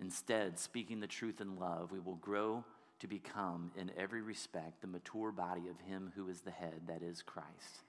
Instead, 0.00 0.58
speaking 0.58 1.00
the 1.00 1.06
truth 1.06 1.40
in 1.40 1.56
love, 1.56 1.92
we 1.92 2.00
will 2.00 2.16
grow 2.16 2.64
to 2.98 3.06
become, 3.06 3.70
in 3.76 3.90
every 3.96 4.22
respect, 4.22 4.80
the 4.80 4.86
mature 4.86 5.30
body 5.30 5.68
of 5.68 5.80
Him 5.80 6.12
who 6.16 6.28
is 6.28 6.40
the 6.40 6.50
head, 6.50 6.82
that 6.88 7.02
is 7.02 7.22
Christ. 7.22 7.84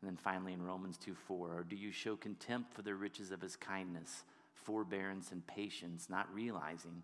And 0.00 0.10
then 0.10 0.16
finally 0.16 0.52
in 0.52 0.62
Romans 0.62 0.98
2 0.98 1.14
4, 1.14 1.58
or 1.58 1.64
do 1.64 1.76
you 1.76 1.90
show 1.90 2.16
contempt 2.16 2.74
for 2.74 2.82
the 2.82 2.94
riches 2.94 3.30
of 3.30 3.40
His 3.40 3.56
kindness, 3.56 4.24
forbearance, 4.54 5.32
and 5.32 5.46
patience, 5.46 6.08
not 6.10 6.32
realizing 6.32 7.02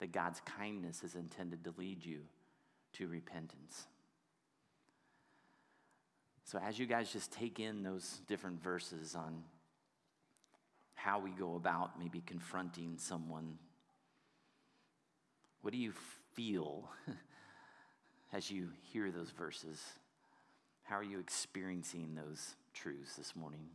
that 0.00 0.12
God's 0.12 0.40
kindness 0.58 1.02
is 1.02 1.14
intended 1.14 1.64
to 1.64 1.74
lead 1.76 2.04
you 2.04 2.20
to 2.94 3.08
repentance. 3.08 3.86
So, 6.44 6.60
as 6.64 6.78
you 6.78 6.86
guys 6.86 7.12
just 7.12 7.32
take 7.32 7.58
in 7.58 7.82
those 7.82 8.20
different 8.28 8.62
verses 8.62 9.14
on 9.14 9.42
how 10.94 11.18
we 11.18 11.30
go 11.30 11.56
about 11.56 11.98
maybe 11.98 12.22
confronting 12.24 12.94
someone, 12.98 13.58
what 15.62 15.72
do 15.72 15.78
you 15.78 15.92
feel 16.34 16.88
as 18.32 18.50
you 18.50 18.68
hear 18.92 19.10
those 19.10 19.30
verses? 19.30 19.82
How 20.84 20.96
are 20.96 21.02
you 21.02 21.18
experiencing 21.18 22.14
those 22.14 22.54
truths 22.72 23.16
this 23.16 23.34
morning? 23.34 23.66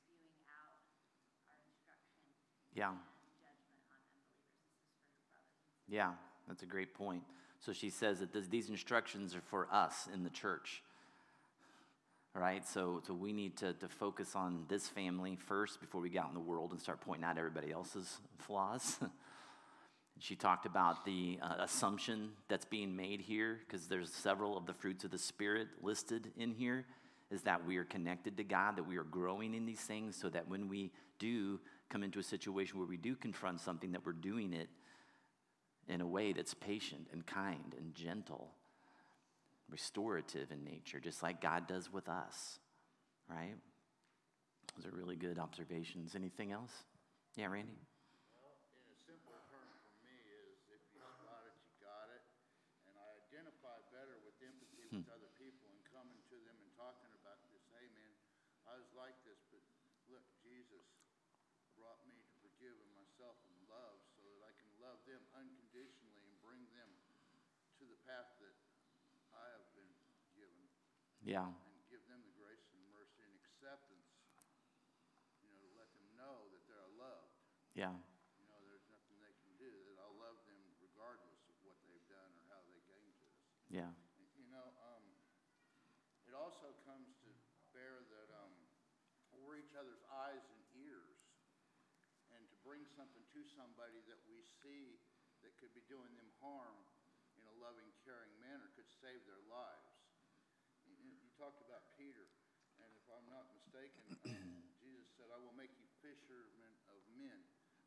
This 0.09 0.17
is 0.17 1.37
for 1.45 1.61
your 1.61 1.77
brothers 1.77 2.09
and 2.09 2.49
sisters. 2.65 2.65
Yeah, 5.87 6.17
that's 6.47 6.63
a 6.63 6.65
great 6.65 6.95
point. 6.95 7.21
So 7.59 7.71
she 7.71 7.91
says 7.91 8.17
that 8.17 8.33
this, 8.33 8.47
these 8.47 8.69
instructions 8.69 9.35
are 9.35 9.45
for 9.45 9.67
us 9.71 10.09
in 10.11 10.23
the 10.23 10.31
church. 10.31 10.81
Right, 12.35 12.65
so, 12.65 13.01
so 13.05 13.13
we 13.13 13.33
need 13.33 13.57
to, 13.57 13.73
to 13.73 13.87
focus 13.87 14.35
on 14.35 14.65
this 14.69 14.87
family 14.87 15.37
first 15.47 15.81
before 15.81 15.99
we 15.99 16.09
get 16.09 16.23
out 16.23 16.29
in 16.29 16.35
the 16.35 16.39
world 16.39 16.71
and 16.71 16.79
start 16.79 17.01
pointing 17.01 17.25
out 17.25 17.37
everybody 17.37 17.71
else's 17.71 18.19
flaws. 18.37 18.99
she 20.19 20.35
talked 20.35 20.67
about 20.67 21.05
the 21.05 21.39
uh, 21.41 21.55
assumption 21.59 22.29
that's 22.47 22.65
being 22.65 22.95
made 22.95 23.19
here, 23.19 23.59
because 23.67 23.87
there's 23.87 24.13
several 24.13 24.55
of 24.57 24.67
the 24.67 24.73
fruits 24.73 25.03
of 25.03 25.11
the 25.11 25.17
Spirit 25.17 25.67
listed 25.81 26.31
in 26.37 26.53
here, 26.53 26.85
is 27.31 27.41
that 27.41 27.65
we 27.65 27.77
are 27.77 27.83
connected 27.83 28.37
to 28.37 28.43
God, 28.43 28.77
that 28.77 28.87
we 28.87 28.97
are 28.97 29.03
growing 29.03 29.55
in 29.55 29.65
these 29.65 29.81
things, 29.81 30.15
so 30.15 30.29
that 30.29 30.47
when 30.47 30.69
we 30.69 30.91
do 31.17 31.59
come 31.89 32.03
into 32.03 32.19
a 32.19 32.23
situation 32.23 32.77
where 32.77 32.87
we 32.87 32.97
do 32.97 33.15
confront 33.15 33.59
something, 33.59 33.91
that 33.91 34.05
we're 34.05 34.13
doing 34.13 34.53
it 34.53 34.69
in 35.87 35.99
a 35.99 36.07
way 36.07 36.31
that's 36.31 36.53
patient 36.53 37.07
and 37.11 37.25
kind 37.25 37.75
and 37.77 37.95
gentle 37.95 38.51
restorative 39.71 40.51
in 40.51 40.63
nature, 40.63 40.99
just 40.99 41.23
like 41.23 41.41
God 41.41 41.67
does 41.67 41.91
with 41.91 42.09
us, 42.09 42.59
right? 43.29 43.55
Those 44.75 44.89
are 44.89 44.95
really 44.95 45.15
good 45.15 45.39
observations. 45.39 46.13
Anything 46.15 46.51
else? 46.51 46.73
Yeah, 47.37 47.49
Randy? 47.49 47.77
Well, 48.37 48.57
in 48.73 48.85
a 48.89 48.97
simple 49.05 49.37
term 49.49 49.69
for 49.85 49.95
me 50.05 50.15
is 50.49 50.59
if 50.73 50.81
you 50.93 51.01
spot 51.01 51.45
it, 51.45 51.55
you 51.59 51.73
got 51.81 52.09
it. 52.13 52.23
And 52.89 52.95
I 52.97 53.07
identify 53.29 53.77
better 53.93 54.17
with 54.25 54.37
empathy 54.41 54.87
with 54.89 55.05
hmm. 55.05 55.13
other 55.13 55.29
people 55.37 55.69
and 55.69 55.81
coming 55.93 56.17
to 56.33 56.37
them 56.47 56.57
and 56.57 56.71
talking 56.73 57.11
about 57.21 57.39
this. 57.53 57.61
Hey, 57.75 57.89
I 58.65 58.77
was 58.77 58.89
like 58.93 59.17
this, 59.25 59.41
but 59.49 59.61
look, 60.09 60.25
Jesus 60.41 60.85
brought 61.77 62.01
me 62.05 62.17
to 62.17 62.33
forgive 62.41 62.77
myself 62.93 63.37
and 63.49 63.57
love 63.65 63.97
so 64.13 64.21
that 64.21 64.41
I 64.45 64.53
can 64.57 64.71
love 64.77 65.01
them 65.09 65.21
unconditionally 65.33 66.21
and 66.23 66.35
bring 66.45 66.61
them 66.75 66.91
to 67.79 67.83
the 67.87 67.99
path 68.05 68.29
that 68.43 68.55
I 69.33 69.45
have 69.55 69.67
been 69.73 69.93
given 70.35 70.61
Yeah, 71.29 71.45
and 71.45 71.77
give 71.93 72.01
them 72.09 72.25
the 72.25 72.33
grace 72.41 72.65
and 72.73 72.81
mercy 72.89 73.21
and 73.21 73.33
acceptance, 73.37 74.09
you 74.17 74.25
know, 74.33 74.41
to 75.45 75.69
let 75.77 75.89
them 75.93 76.09
know 76.17 76.49
that 76.49 76.65
they're 76.65 76.89
loved. 76.97 77.37
yeah, 77.77 77.93
You 78.41 78.49
know, 78.49 78.57
there's 78.65 78.89
nothing 78.89 79.13
they 79.21 79.37
can 79.45 79.53
do, 79.61 79.69
that 79.93 80.01
I'll 80.01 80.17
love 80.17 80.41
them 80.49 80.57
regardless 80.81 81.37
of 81.45 81.53
what 81.61 81.77
they've 81.85 82.09
done 82.09 82.33
or 82.33 82.41
how 82.49 82.65
they 82.65 82.81
came 82.89 83.05
to 83.21 83.25
us. 83.29 83.45
yeah, 83.69 83.93
You 84.41 84.49
know, 84.49 84.73
um, 84.89 85.05
it 86.25 86.33
also 86.33 86.73
comes 86.89 87.13
to 87.21 87.29
bear 87.77 88.01
that, 88.09 88.29
um, 88.33 88.53
we're 89.49 89.61
each 89.61 89.73
other's 89.77 90.01
eyes 90.09 90.41
and 90.49 90.61
ears. 90.81 91.21
And 92.33 92.41
to 92.49 92.57
bring 92.61 92.85
something 92.93 93.25
to 93.33 93.41
somebody 93.57 93.97
that 94.09 94.21
we 94.29 94.41
see 94.61 94.97
that 95.41 95.53
could 95.57 95.73
be 95.73 95.81
doing 95.89 96.13
them 96.17 96.29
harm 96.41 96.77
in 97.37 97.45
a 97.49 97.55
loving, 97.61 97.89
caring 98.05 98.29
manner 98.41 98.69
could 98.77 98.89
save 99.01 99.21
their 99.25 99.41
lives. 99.49 99.89
You, 100.85 100.93
you 101.01 101.11
you 101.17 101.29
talked 101.39 101.61
about 101.65 101.81
Peter, 101.97 102.29
and 102.83 102.91
if 102.93 103.05
I'm 103.09 103.25
not 103.31 103.49
mistaken, 103.57 104.05
um, 104.29 104.61
Jesus 104.77 105.07
said, 105.17 105.29
I 105.33 105.39
will 105.41 105.55
make 105.57 105.73
you 105.81 105.87
fishermen 106.03 106.73
of 106.93 107.01
men. 107.17 107.39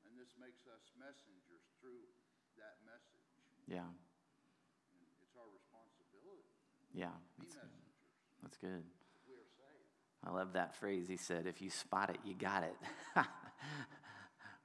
And 0.09 0.12
this 0.23 0.39
makes 0.39 0.63
us 0.71 0.87
messengers 0.95 1.67
through 1.83 2.07
that 2.55 2.79
message. 2.87 3.27
yeah, 3.67 3.83
And 3.83 5.03
it's 5.19 5.35
our 5.35 5.51
responsibility 5.51 6.47
yeah. 6.95 7.11
be 7.41 7.51
That's, 7.51 7.59
messengers. 7.59 7.99
that's 8.39 8.57
good. 8.63 8.87
We 9.27 9.35
are 9.35 9.51
saved. 9.51 9.91
I 10.23 10.31
love 10.31 10.53
that 10.53 10.77
phrase. 10.77 11.09
He 11.09 11.17
said, 11.17 11.51
if 11.51 11.61
you 11.61 11.71
spot 11.71 12.11
it, 12.11 12.19
you 12.25 12.35
got 12.39 12.63
it. 12.63 12.77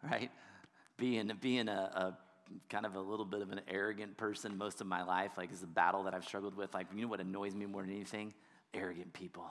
right? 0.04 0.30
Being, 0.98 1.32
being 1.42 1.70
a, 1.70 1.90
a 2.14 2.18
kind 2.70 2.86
of 2.86 2.94
a 2.94 3.02
little 3.02 3.26
bit 3.26 3.42
of 3.42 3.52
an 3.52 3.62
arrogant 3.68 4.16
person 4.16 4.58
most 4.60 4.80
of 4.80 4.86
my 4.86 5.02
life, 5.04 5.32
like 5.38 5.52
is 5.52 5.64
a 5.64 5.68
battle 5.68 6.04
that 6.04 6.14
I've 6.14 6.26
struggled 6.26 6.56
with. 6.56 6.72
Like, 6.74 6.88
you 6.94 7.02
know 7.02 7.08
what 7.08 7.20
annoys 7.20 7.56
me 7.56 7.66
more 7.66 7.82
than 7.82 7.92
anything? 7.92 8.36
Arrogant 8.76 9.14
people. 9.14 9.50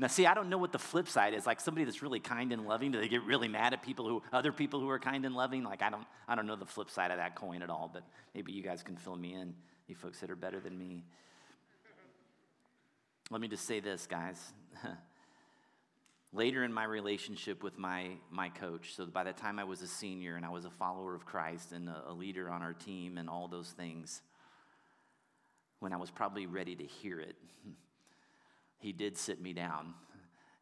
Now, 0.00 0.06
see, 0.06 0.24
I 0.24 0.32
don't 0.32 0.48
know 0.48 0.56
what 0.56 0.72
the 0.72 0.78
flip 0.78 1.08
side 1.08 1.34
is. 1.34 1.46
Like 1.46 1.60
somebody 1.60 1.84
that's 1.84 2.00
really 2.00 2.20
kind 2.20 2.52
and 2.52 2.66
loving, 2.66 2.90
do 2.90 2.98
they 2.98 3.08
get 3.08 3.22
really 3.24 3.48
mad 3.48 3.74
at 3.74 3.82
people 3.82 4.08
who, 4.08 4.22
other 4.32 4.50
people 4.50 4.80
who 4.80 4.88
are 4.88 4.98
kind 4.98 5.26
and 5.26 5.34
loving? 5.34 5.62
Like, 5.62 5.82
I 5.82 5.90
don't, 5.90 6.06
I 6.26 6.34
don't 6.34 6.46
know 6.46 6.56
the 6.56 6.64
flip 6.64 6.88
side 6.88 7.10
of 7.10 7.18
that 7.18 7.36
coin 7.36 7.60
at 7.60 7.68
all, 7.68 7.90
but 7.92 8.02
maybe 8.34 8.50
you 8.50 8.62
guys 8.62 8.82
can 8.82 8.96
fill 8.96 9.16
me 9.16 9.34
in, 9.34 9.52
you 9.88 9.94
folks 9.94 10.18
that 10.20 10.30
are 10.30 10.36
better 10.36 10.58
than 10.58 10.78
me. 10.78 11.04
Let 13.30 13.42
me 13.42 13.48
just 13.48 13.66
say 13.66 13.80
this, 13.80 14.06
guys. 14.06 14.42
Later 16.32 16.64
in 16.64 16.72
my 16.72 16.84
relationship 16.84 17.62
with 17.62 17.76
my, 17.76 18.12
my 18.30 18.48
coach, 18.48 18.94
so 18.96 19.04
by 19.04 19.24
the 19.24 19.34
time 19.34 19.58
I 19.58 19.64
was 19.64 19.82
a 19.82 19.86
senior 19.86 20.36
and 20.36 20.46
I 20.46 20.50
was 20.50 20.64
a 20.64 20.70
follower 20.70 21.14
of 21.14 21.26
Christ 21.26 21.72
and 21.72 21.90
a, 21.90 22.04
a 22.08 22.12
leader 22.14 22.48
on 22.48 22.62
our 22.62 22.72
team 22.72 23.18
and 23.18 23.28
all 23.28 23.48
those 23.48 23.68
things, 23.72 24.22
when 25.80 25.92
I 25.92 25.98
was 25.98 26.10
probably 26.10 26.46
ready 26.46 26.74
to 26.74 26.84
hear 26.84 27.20
it, 27.20 27.36
he 28.80 28.92
did 28.92 29.16
sit 29.16 29.40
me 29.40 29.52
down 29.52 29.94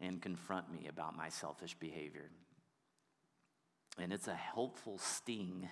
and 0.00 0.20
confront 0.20 0.70
me 0.70 0.88
about 0.88 1.16
my 1.16 1.28
selfish 1.28 1.74
behavior. 1.74 2.31
And 4.00 4.12
it's 4.12 4.28
a 4.28 4.35
helpful 4.35 4.98
sting 4.98 5.68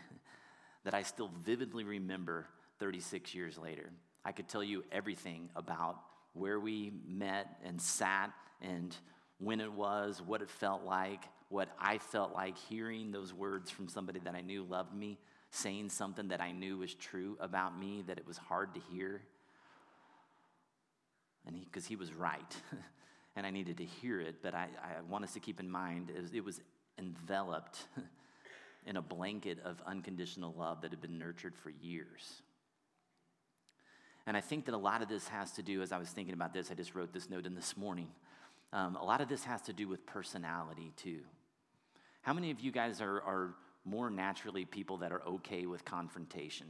that 0.84 0.94
I 0.94 1.02
still 1.02 1.30
vividly 1.44 1.84
remember 1.84 2.46
36 2.78 3.34
years 3.34 3.58
later. 3.58 3.90
I 4.24 4.32
could 4.32 4.48
tell 4.48 4.64
you 4.64 4.84
everything 4.90 5.50
about 5.54 5.98
where 6.32 6.58
we 6.58 6.92
met 7.06 7.58
and 7.64 7.80
sat 7.80 8.32
and 8.60 8.96
when 9.38 9.60
it 9.60 9.72
was, 9.72 10.22
what 10.24 10.42
it 10.42 10.50
felt 10.50 10.84
like, 10.84 11.22
what 11.48 11.68
I 11.78 11.98
felt 11.98 12.32
like 12.32 12.56
hearing 12.56 13.12
those 13.12 13.32
words 13.32 13.70
from 13.70 13.88
somebody 13.88 14.20
that 14.20 14.34
I 14.34 14.40
knew 14.40 14.64
loved 14.64 14.94
me, 14.94 15.18
saying 15.50 15.90
something 15.90 16.28
that 16.28 16.40
I 16.40 16.52
knew 16.52 16.78
was 16.78 16.94
true 16.94 17.36
about 17.40 17.78
me, 17.78 18.02
that 18.06 18.18
it 18.18 18.26
was 18.26 18.38
hard 18.38 18.74
to 18.74 18.80
hear. 18.92 19.22
And 21.46 21.64
because 21.64 21.86
he, 21.86 21.92
he, 21.92 21.96
was 21.96 22.12
right, 22.12 22.56
and 23.36 23.46
I 23.46 23.50
needed 23.50 23.78
to 23.78 23.84
hear 23.84 24.20
it, 24.20 24.36
but 24.42 24.54
I, 24.54 24.68
I 24.82 25.00
want 25.08 25.24
us 25.24 25.32
to 25.34 25.40
keep 25.40 25.60
in 25.60 25.70
mind 25.70 26.10
it 26.10 26.20
was, 26.20 26.32
it 26.34 26.44
was 26.44 26.60
enveloped 26.98 27.86
in 28.86 28.96
a 28.96 29.02
blanket 29.02 29.58
of 29.64 29.80
unconditional 29.86 30.54
love 30.56 30.82
that 30.82 30.90
had 30.90 31.00
been 31.00 31.18
nurtured 31.18 31.54
for 31.56 31.70
years. 31.70 32.42
And 34.26 34.36
I 34.36 34.40
think 34.40 34.64
that 34.64 34.74
a 34.74 34.78
lot 34.78 35.02
of 35.02 35.08
this 35.08 35.28
has 35.28 35.52
to 35.52 35.62
do, 35.62 35.82
as 35.82 35.92
I 35.92 35.98
was 35.98 36.08
thinking 36.08 36.34
about 36.34 36.52
this, 36.52 36.70
I 36.70 36.74
just 36.74 36.94
wrote 36.94 37.12
this 37.12 37.30
note 37.30 37.46
in 37.46 37.54
this 37.54 37.76
morning. 37.76 38.08
Um, 38.72 38.96
a 38.96 39.04
lot 39.04 39.20
of 39.20 39.28
this 39.28 39.44
has 39.44 39.62
to 39.62 39.72
do 39.72 39.86
with 39.86 40.04
personality, 40.04 40.92
too. 40.96 41.20
How 42.22 42.32
many 42.32 42.50
of 42.50 42.58
you 42.58 42.72
guys 42.72 43.00
are, 43.00 43.22
are 43.22 43.54
more 43.84 44.10
naturally 44.10 44.64
people 44.64 44.96
that 44.98 45.12
are 45.12 45.22
okay 45.24 45.66
with 45.66 45.84
confrontation? 45.84 46.66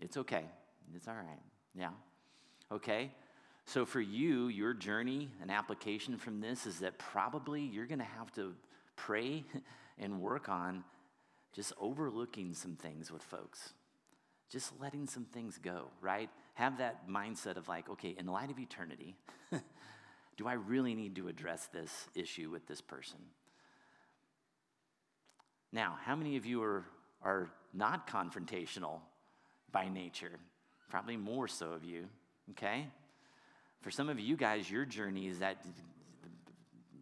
It's 0.00 0.16
okay. 0.16 0.44
It's 0.94 1.08
all 1.08 1.14
right. 1.14 1.42
Yeah. 1.74 1.90
Okay. 2.72 3.12
So, 3.64 3.86
for 3.86 4.00
you, 4.00 4.48
your 4.48 4.74
journey 4.74 5.30
and 5.40 5.50
application 5.50 6.16
from 6.16 6.40
this 6.40 6.66
is 6.66 6.80
that 6.80 6.98
probably 6.98 7.62
you're 7.62 7.86
going 7.86 8.00
to 8.00 8.04
have 8.04 8.32
to 8.32 8.54
pray 8.96 9.44
and 9.98 10.20
work 10.20 10.48
on 10.48 10.82
just 11.52 11.72
overlooking 11.80 12.54
some 12.54 12.74
things 12.74 13.12
with 13.12 13.22
folks 13.22 13.74
just 14.52 14.78
letting 14.78 15.06
some 15.06 15.24
things 15.24 15.58
go, 15.58 15.86
right? 16.02 16.28
Have 16.54 16.76
that 16.78 17.08
mindset 17.08 17.56
of 17.56 17.68
like, 17.68 17.88
okay, 17.88 18.14
in 18.18 18.26
light 18.26 18.50
of 18.50 18.58
eternity, 18.58 19.16
do 20.36 20.46
I 20.46 20.52
really 20.52 20.94
need 20.94 21.16
to 21.16 21.28
address 21.28 21.68
this 21.72 22.08
issue 22.14 22.50
with 22.50 22.66
this 22.66 22.82
person? 22.82 23.18
Now, 25.72 25.96
how 26.04 26.14
many 26.14 26.36
of 26.36 26.44
you 26.44 26.62
are, 26.62 26.84
are 27.22 27.50
not 27.72 28.06
confrontational 28.06 29.00
by 29.72 29.88
nature? 29.88 30.38
Probably 30.90 31.16
more 31.16 31.48
so 31.48 31.72
of 31.72 31.82
you, 31.82 32.08
okay? 32.50 32.88
For 33.80 33.90
some 33.90 34.08
of 34.08 34.20
you 34.20 34.36
guys, 34.36 34.70
your 34.70 34.84
journey 34.84 35.26
is 35.26 35.38
that 35.38 35.64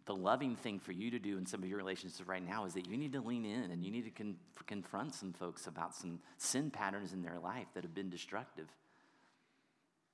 the 0.05 0.15
loving 0.15 0.55
thing 0.55 0.79
for 0.79 0.91
you 0.91 1.11
to 1.11 1.19
do 1.19 1.37
in 1.37 1.45
some 1.45 1.61
of 1.61 1.69
your 1.69 1.77
relationships 1.77 2.27
right 2.27 2.45
now 2.45 2.65
is 2.65 2.73
that 2.73 2.87
you 2.87 2.97
need 2.97 3.13
to 3.13 3.21
lean 3.21 3.45
in 3.45 3.71
and 3.71 3.83
you 3.83 3.91
need 3.91 4.05
to 4.05 4.09
con- 4.09 4.35
confront 4.65 5.13
some 5.13 5.31
folks 5.33 5.67
about 5.67 5.95
some 5.95 6.19
sin 6.37 6.71
patterns 6.71 7.13
in 7.13 7.21
their 7.21 7.39
life 7.39 7.67
that 7.75 7.83
have 7.83 7.93
been 7.93 8.09
destructive. 8.09 8.67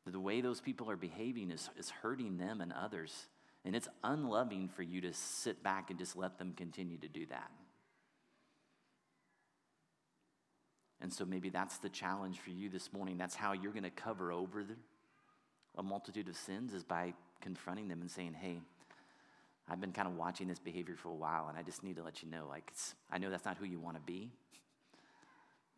The 0.05 0.19
way 0.19 0.41
those 0.41 0.61
people 0.61 0.89
are 0.89 0.95
behaving 0.95 1.51
is, 1.51 1.69
is 1.77 1.89
hurting 1.89 2.37
them 2.37 2.61
and 2.61 2.71
others. 2.73 3.27
And 3.65 3.75
it's 3.75 3.89
unloving 4.03 4.69
for 4.69 4.81
you 4.81 5.01
to 5.01 5.13
sit 5.13 5.63
back 5.63 5.89
and 5.89 5.99
just 5.99 6.15
let 6.15 6.37
them 6.37 6.53
continue 6.55 6.97
to 6.99 7.07
do 7.07 7.25
that. 7.25 7.51
And 11.01 11.11
so 11.11 11.25
maybe 11.25 11.49
that's 11.49 11.77
the 11.77 11.89
challenge 11.89 12.39
for 12.39 12.49
you 12.49 12.69
this 12.69 12.91
morning. 12.91 13.17
That's 13.17 13.35
how 13.35 13.53
you're 13.53 13.73
going 13.73 13.83
to 13.83 13.89
cover 13.89 14.31
over 14.31 14.63
the, 14.63 14.75
a 15.77 15.83
multitude 15.83 16.27
of 16.27 16.35
sins 16.35 16.73
is 16.73 16.83
by 16.83 17.13
confronting 17.41 17.87
them 17.87 18.01
and 18.01 18.09
saying, 18.09 18.33
hey, 18.33 18.59
I've 19.69 19.81
been 19.81 19.91
kind 19.91 20.07
of 20.07 20.15
watching 20.15 20.47
this 20.47 20.59
behavior 20.59 20.95
for 20.95 21.09
a 21.09 21.15
while, 21.15 21.47
and 21.49 21.57
I 21.57 21.61
just 21.61 21.83
need 21.83 21.97
to 21.97 22.03
let 22.03 22.23
you 22.23 22.29
know, 22.29 22.47
like, 22.49 22.71
I 23.11 23.17
know 23.17 23.29
that's 23.29 23.45
not 23.45 23.57
who 23.57 23.65
you 23.65 23.79
want 23.79 23.97
to 23.97 24.01
be. 24.01 24.31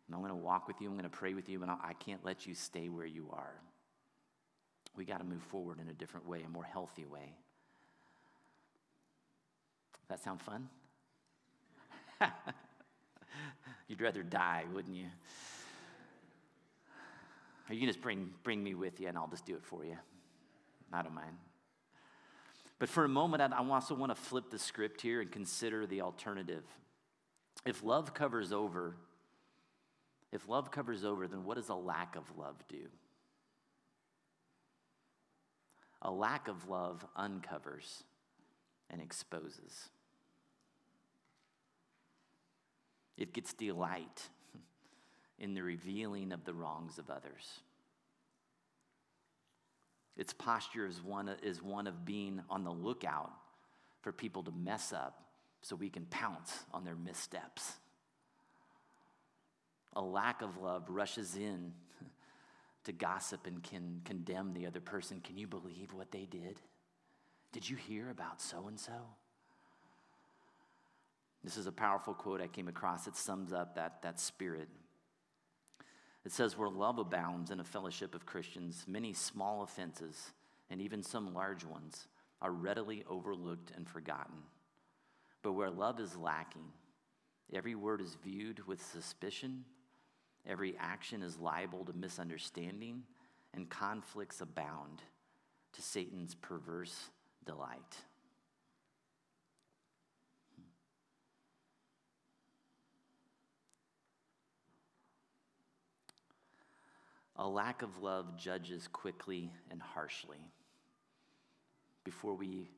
And 0.06 0.14
I'm 0.14 0.20
going 0.20 0.30
to 0.30 0.36
walk 0.36 0.68
with 0.68 0.80
you, 0.80 0.88
I'm 0.88 0.94
going 0.94 1.04
to 1.04 1.16
pray 1.16 1.34
with 1.34 1.48
you, 1.48 1.62
and 1.62 1.70
I 1.70 1.94
can't 1.98 2.24
let 2.24 2.46
you 2.46 2.54
stay 2.54 2.88
where 2.88 3.06
you 3.06 3.28
are. 3.32 3.54
We 4.96 5.04
got 5.04 5.18
to 5.18 5.24
move 5.24 5.42
forward 5.42 5.78
in 5.80 5.88
a 5.88 5.92
different 5.92 6.28
way, 6.28 6.42
a 6.44 6.48
more 6.48 6.64
healthy 6.64 7.04
way. 7.04 7.34
That 10.08 10.22
sound 10.22 10.40
fun? 10.40 10.68
You'd 13.88 14.00
rather 14.00 14.22
die, 14.22 14.64
wouldn't 14.72 14.96
you? 14.96 15.06
Or 17.70 17.72
you 17.72 17.78
can 17.78 17.88
just 17.88 18.02
bring, 18.02 18.30
bring 18.42 18.64
me 18.64 18.74
with 18.74 18.98
you, 19.00 19.06
and 19.06 19.16
I'll 19.16 19.28
just 19.28 19.46
do 19.46 19.54
it 19.54 19.64
for 19.64 19.84
you. 19.84 19.96
I 20.92 21.02
don't 21.02 21.14
mind. 21.14 21.36
But 22.80 22.88
for 22.88 23.04
a 23.04 23.08
moment, 23.08 23.40
I 23.40 23.56
also 23.56 23.94
want 23.94 24.10
to 24.10 24.20
flip 24.20 24.50
the 24.50 24.58
script 24.58 25.00
here 25.00 25.20
and 25.20 25.30
consider 25.30 25.86
the 25.86 26.00
alternative. 26.00 26.64
If 27.64 27.84
love 27.84 28.12
covers 28.12 28.52
over, 28.52 28.96
if 30.32 30.48
love 30.48 30.72
covers 30.72 31.04
over, 31.04 31.28
then 31.28 31.44
what 31.44 31.58
does 31.58 31.68
a 31.68 31.74
lack 31.74 32.16
of 32.16 32.24
love 32.36 32.56
do? 32.68 32.88
A 36.02 36.10
lack 36.10 36.48
of 36.48 36.68
love 36.68 37.06
uncovers 37.14 38.02
and 38.88 39.00
exposes. 39.00 39.90
It 43.16 43.32
gets 43.32 43.52
delight 43.52 44.28
in 45.40 45.54
the 45.54 45.62
revealing 45.62 46.32
of 46.32 46.44
the 46.44 46.54
wrongs 46.54 46.98
of 46.98 47.10
others. 47.10 47.60
Its 50.16 50.32
posture 50.34 50.86
is 50.86 51.02
one, 51.02 51.30
is 51.42 51.62
one 51.62 51.86
of 51.86 52.04
being 52.04 52.42
on 52.50 52.62
the 52.62 52.70
lookout 52.70 53.32
for 54.02 54.12
people 54.12 54.42
to 54.42 54.52
mess 54.52 54.92
up 54.92 55.24
so 55.62 55.74
we 55.74 55.88
can 55.88 56.04
pounce 56.06 56.64
on 56.72 56.84
their 56.84 56.94
missteps. 56.94 57.72
A 59.94 60.02
lack 60.02 60.42
of 60.42 60.58
love 60.58 60.84
rushes 60.88 61.36
in 61.36 61.72
to 62.84 62.92
gossip 62.92 63.46
and 63.46 63.62
can 63.62 64.02
condemn 64.04 64.52
the 64.52 64.66
other 64.66 64.80
person. 64.80 65.20
Can 65.20 65.38
you 65.38 65.46
believe 65.46 65.92
what 65.92 66.10
they 66.10 66.26
did? 66.26 66.60
Did 67.52 67.68
you 67.68 67.76
hear 67.76 68.10
about 68.10 68.40
so 68.40 68.68
and 68.68 68.78
so? 68.78 68.92
This 71.42 71.56
is 71.56 71.66
a 71.66 71.72
powerful 71.72 72.14
quote 72.14 72.40
I 72.40 72.46
came 72.46 72.68
across 72.68 73.06
that 73.06 73.16
sums 73.16 73.52
up 73.52 73.74
that, 73.76 74.02
that 74.02 74.20
spirit. 74.20 74.68
It 76.24 76.32
says, 76.32 76.56
Where 76.56 76.68
love 76.68 76.98
abounds 76.98 77.50
in 77.50 77.60
a 77.60 77.64
fellowship 77.64 78.14
of 78.14 78.26
Christians, 78.26 78.84
many 78.86 79.12
small 79.12 79.62
offenses, 79.62 80.32
and 80.68 80.80
even 80.80 81.02
some 81.02 81.34
large 81.34 81.64
ones, 81.64 82.08
are 82.42 82.52
readily 82.52 83.04
overlooked 83.08 83.72
and 83.74 83.88
forgotten. 83.88 84.42
But 85.42 85.52
where 85.52 85.70
love 85.70 86.00
is 86.00 86.16
lacking, 86.16 86.72
every 87.52 87.74
word 87.74 88.00
is 88.00 88.16
viewed 88.22 88.66
with 88.66 88.84
suspicion, 88.84 89.64
every 90.46 90.76
action 90.78 91.22
is 91.22 91.38
liable 91.38 91.84
to 91.86 91.92
misunderstanding, 91.92 93.02
and 93.54 93.68
conflicts 93.68 94.40
abound 94.40 95.02
to 95.72 95.82
Satan's 95.82 96.34
perverse 96.34 97.10
delight. 97.44 97.96
A 107.40 107.48
lack 107.48 107.80
of 107.80 108.02
love 108.02 108.36
judges 108.36 108.86
quickly 108.86 109.50
and 109.70 109.80
harshly 109.80 110.52
before 112.04 112.34
we 112.34 112.68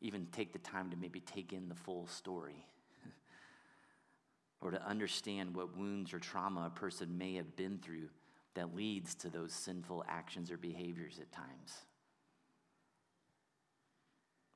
even 0.00 0.28
take 0.30 0.52
the 0.52 0.60
time 0.60 0.88
to 0.90 0.96
maybe 0.96 1.18
take 1.18 1.52
in 1.52 1.68
the 1.68 1.74
full 1.74 2.06
story 2.06 2.64
or 4.60 4.70
to 4.70 4.80
understand 4.86 5.56
what 5.56 5.76
wounds 5.76 6.14
or 6.14 6.20
trauma 6.20 6.66
a 6.66 6.78
person 6.78 7.18
may 7.18 7.34
have 7.34 7.56
been 7.56 7.78
through 7.78 8.08
that 8.54 8.76
leads 8.76 9.16
to 9.16 9.30
those 9.30 9.52
sinful 9.52 10.04
actions 10.08 10.52
or 10.52 10.58
behaviors 10.58 11.18
at 11.18 11.32
times. 11.32 11.72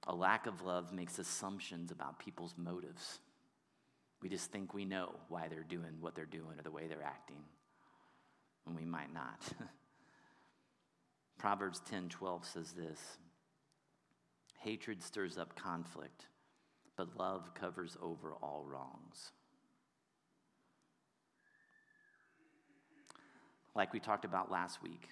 A 0.07 0.15
lack 0.15 0.47
of 0.47 0.63
love 0.63 0.93
makes 0.93 1.19
assumptions 1.19 1.91
about 1.91 2.21
people's 2.21 2.55
motives. 2.57 3.19
We 4.23 4.29
just 4.29 4.53
think 4.53 4.73
we 4.73 4.85
know 4.85 5.17
why 5.29 5.49
they're 5.49 5.65
doing 5.65 5.97
what 6.01 6.15
they're 6.15 6.27
doing 6.27 6.61
or 6.61 6.63
the 6.63 6.71
way 6.71 6.87
they're 6.87 7.03
acting 7.03 7.43
when 8.69 8.77
we 8.77 8.85
might 8.85 9.13
not. 9.13 9.41
Proverbs 11.39 11.81
10 11.91 12.09
12 12.09 12.45
says 12.45 12.73
this 12.73 13.01
Hatred 14.61 15.03
stirs 15.03 15.39
up 15.39 15.57
conflict, 15.57 16.27
but 16.97 17.17
love 17.17 17.55
covers 17.55 17.97
over 18.03 18.35
all 18.43 18.65
wrongs. 18.67 19.33
Like 23.75 23.93
we 23.93 24.01
talked 24.01 24.25
about 24.25 24.51
last 24.51 24.83
week, 24.83 25.09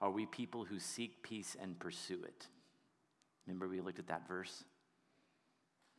are 0.00 0.10
we 0.10 0.26
people 0.26 0.64
who 0.64 0.80
seek 0.80 1.22
peace 1.22 1.56
and 1.60 1.78
pursue 1.78 2.22
it? 2.24 2.48
Remember, 3.46 3.68
we 3.68 3.80
looked 3.80 4.00
at 4.00 4.08
that 4.08 4.26
verse 4.26 4.64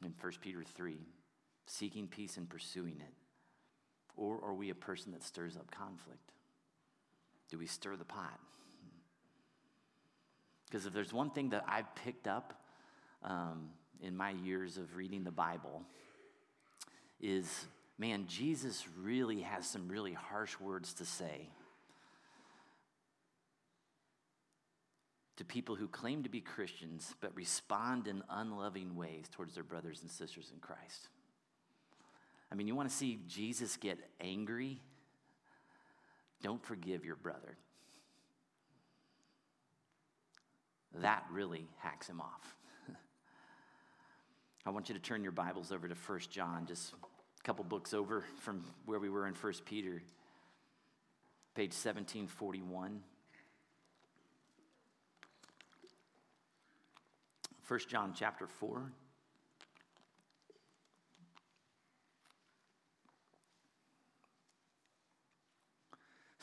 in 0.04 0.14
1 0.20 0.34
Peter 0.42 0.64
3 0.64 0.98
seeking 1.66 2.08
peace 2.08 2.38
and 2.38 2.50
pursuing 2.50 2.96
it? 3.00 3.14
Or 4.18 4.44
are 4.44 4.54
we 4.54 4.70
a 4.72 4.76
person 4.76 5.12
that 5.14 5.24
stirs 5.24 5.56
up 5.56 5.72
conflict? 5.72 6.34
Do 7.50 7.58
we 7.58 7.66
stir 7.66 7.96
the 7.96 8.06
pot? 8.06 8.40
Because 10.66 10.86
if 10.86 10.94
there's 10.94 11.14
one 11.14 11.32
thing 11.32 11.50
that 11.50 11.66
I've 11.68 11.94
picked 11.96 12.28
up 12.28 12.54
um, 13.24 13.70
in 14.02 14.16
my 14.16 14.32
years 14.32 14.78
of 14.78 14.96
reading 14.96 15.24
the 15.24 15.32
Bible, 15.32 15.84
is 17.20 17.66
man, 17.98 18.26
Jesus 18.28 18.86
really 19.02 19.42
has 19.42 19.68
some 19.68 19.88
really 19.90 20.14
harsh 20.14 20.60
words 20.60 20.94
to 20.94 21.06
say 21.06 21.50
to 25.40 25.46
people 25.46 25.76
who 25.76 25.88
claim 25.88 26.24
to 26.24 26.30
be 26.30 26.42
Christians 26.42 27.16
but 27.22 27.36
respond 27.36 28.08
in 28.08 28.22
unloving 28.30 28.96
ways 28.98 29.26
towards 29.32 29.56
their 29.56 29.64
brothers 29.64 30.02
and 30.02 30.12
sisters 30.12 30.52
in 30.54 30.60
Christ. 30.60 31.08
I 32.52 32.56
mean, 32.56 32.68
you 32.68 32.76
want 32.76 32.90
to 32.90 32.96
see 32.96 33.20
Jesus 33.28 33.78
get 33.78 33.98
angry? 34.20 34.82
Don't 36.42 36.64
forgive 36.64 37.06
your 37.06 37.16
brother. 37.16 37.58
That 40.96 41.26
really 41.32 41.68
hacks 41.78 42.08
him 42.08 42.22
off. 42.22 42.56
I 44.66 44.70
want 44.70 44.90
you 44.90 44.96
to 44.96 45.02
turn 45.02 45.24
your 45.24 45.32
Bibles 45.32 45.72
over 45.72 45.88
to 45.88 45.96
1 45.96 46.20
John, 46.32 46.66
just 46.66 46.94
a 46.94 47.44
couple 47.44 47.64
books 47.64 47.94
over 47.94 48.24
from 48.38 48.64
where 48.86 49.00
we 49.00 49.10
were 49.10 49.28
in 49.28 49.34
1 49.34 49.54
Peter, 49.66 50.02
page 51.56 51.72
1741. 51.72 53.02
1 57.68 57.80
John 57.88 58.14
chapter 58.16 58.48
4. 58.48 58.92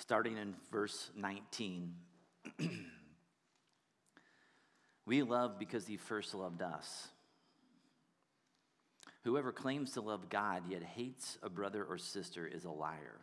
Starting 0.07 0.37
in 0.37 0.55
verse 0.71 1.11
19. 1.17 1.93
we 5.05 5.25
love 5.25 5.59
because 5.59 5.85
he 5.85 5.97
first 5.97 6.33
loved 6.33 6.63
us. 6.63 7.09
Whoever 9.25 9.51
claims 9.51 9.95
to 9.95 10.01
love 10.01 10.29
God 10.29 10.63
yet 10.71 10.85
hates 10.85 11.39
a 11.43 11.51
brother 11.51 11.83
or 11.83 11.99
sister 11.99 12.47
is 12.47 12.65
a 12.65 12.71
liar. 12.71 13.19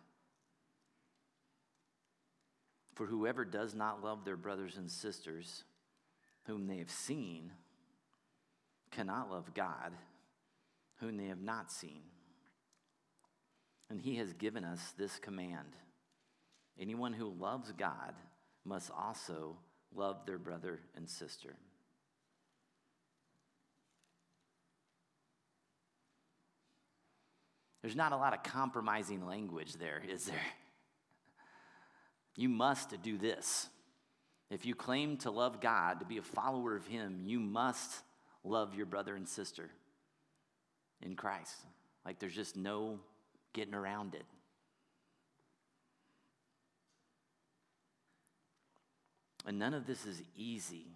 For 2.96 3.06
whoever 3.06 3.46
does 3.46 3.74
not 3.74 4.04
love 4.04 4.26
their 4.26 4.36
brothers 4.36 4.76
and 4.76 4.92
sisters 4.92 5.64
whom 6.48 6.68
they 6.68 6.80
have 6.80 6.92
seen 6.92 7.50
cannot 8.92 9.32
love 9.32 9.54
God 9.54 9.94
whom 10.98 11.16
they 11.16 11.28
have 11.28 11.42
not 11.42 11.72
seen. 11.72 12.02
And 13.90 14.02
he 14.02 14.18
has 14.18 14.34
given 14.34 14.66
us 14.66 14.94
this 14.98 15.18
command 15.18 15.78
anyone 16.80 17.14
who 17.14 17.34
loves 17.40 17.72
God 17.72 18.14
must 18.66 18.92
also 18.92 19.58
love 19.96 20.26
their 20.26 20.38
brother 20.38 20.80
and 20.96 21.10
sister. 21.10 21.56
There's 27.82 27.96
not 27.96 28.14
a 28.14 28.18
lot 28.18 28.34
of 28.34 28.44
compromising 28.44 29.26
language 29.26 29.74
there, 29.74 30.02
is 30.10 30.26
there? 30.26 30.36
You 32.36 32.50
must 32.50 33.02
do 33.04 33.18
this. 33.18 33.68
If 34.50 34.66
you 34.66 34.74
claim 34.74 35.18
to 35.18 35.32
love 35.32 35.62
God, 35.62 36.00
to 36.00 36.06
be 36.06 36.18
a 36.18 36.24
follower 36.24 36.76
of 36.76 36.88
Him, 36.88 37.22
you 37.24 37.40
must 37.40 38.02
love 38.44 38.76
your 38.76 38.86
brother 38.86 39.16
and 39.16 39.28
sister 39.28 39.70
in 41.02 41.16
Christ. 41.16 41.56
Like 42.06 42.20
there's 42.20 42.36
just 42.36 42.56
no 42.56 43.00
getting 43.54 43.74
around 43.74 44.16
it. 44.16 44.26
And 49.46 49.60
none 49.60 49.74
of 49.74 49.86
this 49.86 50.06
is 50.06 50.22
easy, 50.38 50.88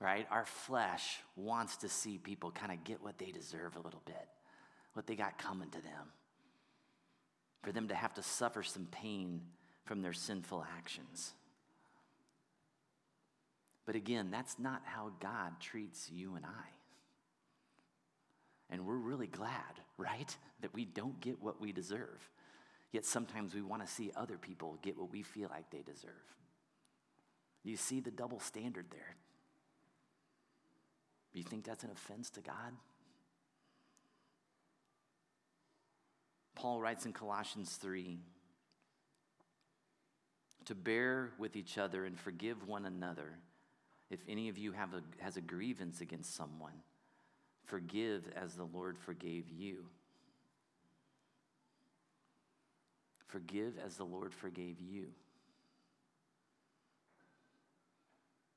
right? 0.00 0.26
Our 0.30 0.44
flesh 0.44 1.18
wants 1.36 1.78
to 1.78 1.88
see 1.88 2.18
people 2.18 2.50
kind 2.52 2.70
of 2.70 2.84
get 2.84 3.02
what 3.02 3.18
they 3.18 3.32
deserve 3.32 3.76
a 3.76 3.80
little 3.80 4.02
bit 4.04 4.28
what 4.98 5.06
they 5.06 5.14
got 5.14 5.38
coming 5.38 5.70
to 5.70 5.80
them, 5.80 6.10
for 7.62 7.70
them 7.70 7.86
to 7.86 7.94
have 7.94 8.14
to 8.14 8.22
suffer 8.22 8.64
some 8.64 8.88
pain 8.90 9.40
from 9.84 10.02
their 10.02 10.12
sinful 10.12 10.66
actions. 10.76 11.34
But 13.86 13.94
again, 13.94 14.32
that's 14.32 14.58
not 14.58 14.82
how 14.84 15.12
God 15.20 15.60
treats 15.60 16.10
you 16.10 16.34
and 16.34 16.44
I. 16.44 16.68
And 18.70 18.84
we're 18.84 18.96
really 18.96 19.28
glad, 19.28 19.52
right, 19.98 20.36
that 20.62 20.74
we 20.74 20.84
don't 20.84 21.20
get 21.20 21.40
what 21.40 21.60
we 21.60 21.70
deserve. 21.70 22.28
Yet 22.92 23.04
sometimes 23.04 23.54
we 23.54 23.62
want 23.62 23.86
to 23.86 23.92
see 23.92 24.10
other 24.16 24.38
people 24.38 24.78
get 24.82 24.96
what 24.96 25.12
we 25.12 25.22
feel 25.22 25.48
like 25.50 25.70
they 25.70 25.82
deserve. 25.82 26.12
You 27.62 27.76
see 27.76 28.00
the 28.00 28.10
double 28.10 28.40
standard 28.40 28.86
there. 28.90 29.16
You 31.34 31.42
think 31.42 31.64
that's 31.64 31.84
an 31.84 31.90
offense 31.90 32.30
to 32.30 32.40
God? 32.40 32.72
Paul 36.54 36.80
writes 36.80 37.06
in 37.06 37.12
Colossians 37.12 37.76
3 37.76 38.18
to 40.64 40.74
bear 40.74 41.30
with 41.38 41.56
each 41.56 41.78
other 41.78 42.04
and 42.04 42.18
forgive 42.18 42.66
one 42.66 42.84
another. 42.84 43.38
If 44.10 44.20
any 44.28 44.48
of 44.48 44.58
you 44.58 44.72
have 44.72 44.94
a, 44.94 45.02
has 45.22 45.36
a 45.36 45.40
grievance 45.40 46.00
against 46.00 46.34
someone, 46.34 46.72
forgive 47.64 48.24
as 48.34 48.54
the 48.54 48.64
Lord 48.64 48.98
forgave 48.98 49.44
you. 49.50 49.84
Forgive 53.28 53.74
as 53.84 53.96
the 53.96 54.04
Lord 54.04 54.34
forgave 54.34 54.80
you. 54.80 55.06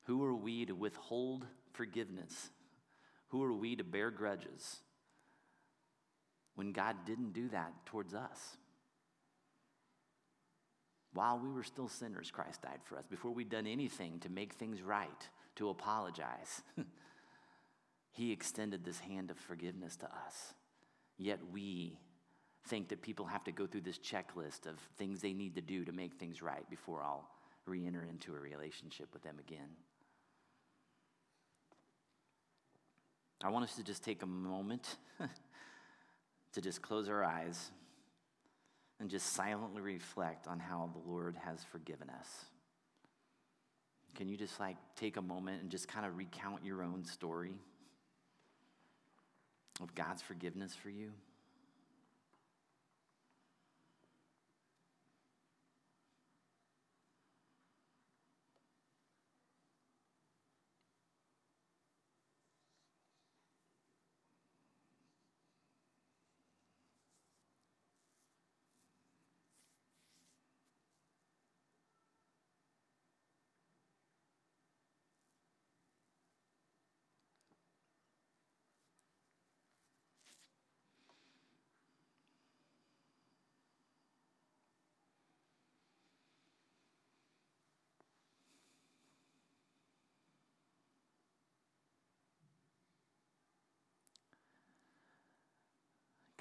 Who 0.06 0.24
are 0.24 0.36
we 0.36 0.66
to 0.66 0.74
withhold 0.74 1.46
forgiveness? 1.74 2.50
Who 3.30 3.44
are 3.44 3.54
we 3.54 3.76
to 3.76 3.84
bear 3.84 4.12
grudges? 4.12 4.82
when 6.56 6.72
God 6.74 6.96
didn't 7.06 7.34
do 7.34 7.48
that 7.50 7.74
towards 7.86 8.14
us. 8.14 8.58
While 11.14 11.40
we 11.40 11.50
were 11.50 11.64
still 11.64 11.88
sinners, 11.88 12.32
Christ 12.32 12.62
died 12.62 12.80
for 12.84 12.98
us. 12.98 13.06
Before 13.10 13.32
we'd 13.32 13.50
done 13.50 13.68
anything 13.68 14.20
to 14.20 14.30
make 14.30 14.54
things 14.54 14.82
right, 14.82 15.30
to 15.56 15.70
apologize, 15.70 16.62
He 18.14 18.32
extended 18.32 18.84
this 18.84 19.00
hand 19.00 19.32
of 19.32 19.38
forgiveness 19.38 19.96
to 19.98 20.06
us. 20.06 20.54
Yet 21.18 21.40
we 21.52 21.98
think 22.68 22.90
that 22.90 23.02
people 23.02 23.26
have 23.26 23.44
to 23.46 23.52
go 23.52 23.66
through 23.66 23.82
this 23.82 23.98
checklist 23.98 24.68
of 24.68 24.78
things 24.98 25.22
they 25.22 25.34
need 25.34 25.56
to 25.56 25.62
do 25.62 25.84
to 25.86 25.92
make 25.92 26.16
things 26.16 26.42
right 26.42 26.70
before 26.70 27.04
I'll 27.04 27.28
re 27.66 27.86
enter 27.86 28.04
into 28.04 28.36
a 28.36 28.40
relationship 28.40 29.10
with 29.14 29.24
them 29.24 29.38
again. 29.40 29.70
I 33.44 33.50
want 33.50 33.66
us 33.66 33.76
to 33.76 33.84
just 33.84 34.04
take 34.04 34.22
a 34.22 34.28
moment 34.28 34.98
to 36.54 36.62
just 36.62 36.82
close 36.82 37.10
our 37.10 37.24
eyes 37.24 37.72
and 39.00 39.10
just 39.10 39.34
silently 39.34 39.82
reflect 39.82 40.48
on 40.48 40.60
how 40.60 40.92
the 40.94 41.10
Lord 41.10 41.36
has 41.44 41.64
forgiven 41.72 42.10
us. 42.10 42.46
Can 44.16 44.28
you 44.28 44.38
just 44.38 44.60
like 44.60 44.78
take 44.96 45.18
a 45.18 45.22
moment 45.22 45.62
and 45.62 45.72
just 45.72 45.88
kind 45.88 46.06
of 46.06 46.18
recount 46.18 46.64
your 46.64 46.84
own 46.84 47.06
story 47.06 47.56
of 49.82 49.96
God's 49.96 50.22
forgiveness 50.22 50.76
for 50.76 50.90
you? 50.90 51.12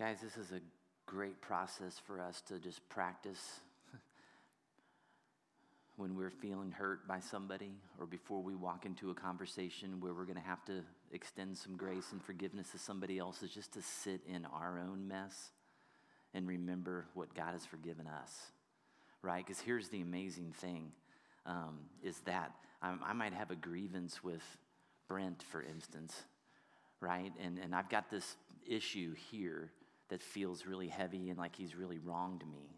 Guys, 0.01 0.17
this 0.23 0.39
is 0.39 0.51
a 0.53 0.61
great 1.05 1.43
process 1.43 2.01
for 2.07 2.23
us 2.23 2.41
to 2.49 2.59
just 2.59 2.81
practice 2.89 3.61
when 5.99 6.17
we're 6.17 6.31
feeling 6.31 6.71
hurt 6.71 7.07
by 7.07 7.21
somebody 7.21 7.75
or 7.99 8.07
before 8.07 8.41
we 8.43 8.55
walk 8.55 8.87
into 8.87 9.11
a 9.11 9.15
conversation 9.15 10.01
where 10.01 10.15
we're 10.15 10.25
going 10.25 10.39
to 10.39 10.41
have 10.41 10.65
to 10.65 10.81
extend 11.13 11.59
some 11.59 11.77
grace 11.77 12.13
and 12.13 12.25
forgiveness 12.25 12.71
to 12.71 12.79
somebody 12.79 13.19
else 13.19 13.43
is 13.43 13.51
just 13.51 13.75
to 13.75 13.83
sit 13.83 14.23
in 14.27 14.47
our 14.47 14.79
own 14.79 15.07
mess 15.07 15.51
and 16.33 16.49
remember 16.49 17.05
what 17.13 17.35
God 17.35 17.53
has 17.53 17.67
forgiven 17.67 18.07
us. 18.07 18.35
right? 19.21 19.45
Because 19.47 19.61
here's 19.61 19.91
the 19.91 20.01
amazing 20.01 20.55
thing 20.63 20.93
um, 21.45 21.77
is 22.03 22.19
that 22.21 22.53
I, 22.81 22.95
I 23.05 23.13
might 23.13 23.35
have 23.35 23.51
a 23.51 23.55
grievance 23.55 24.25
with 24.25 24.41
Brent, 25.09 25.45
for 25.53 25.63
instance, 25.63 26.23
right? 27.03 27.35
And, 27.45 27.59
and 27.59 27.75
I've 27.75 27.91
got 27.91 28.11
this 28.11 28.37
issue 28.67 29.15
here 29.31 29.71
that 30.11 30.23
feels 30.23 30.67
really 30.67 30.89
heavy 30.89 31.31
and 31.31 31.39
like 31.39 31.57
he's 31.57 31.75
really 31.75 31.99
wronged 31.99 32.45
me. 32.51 32.77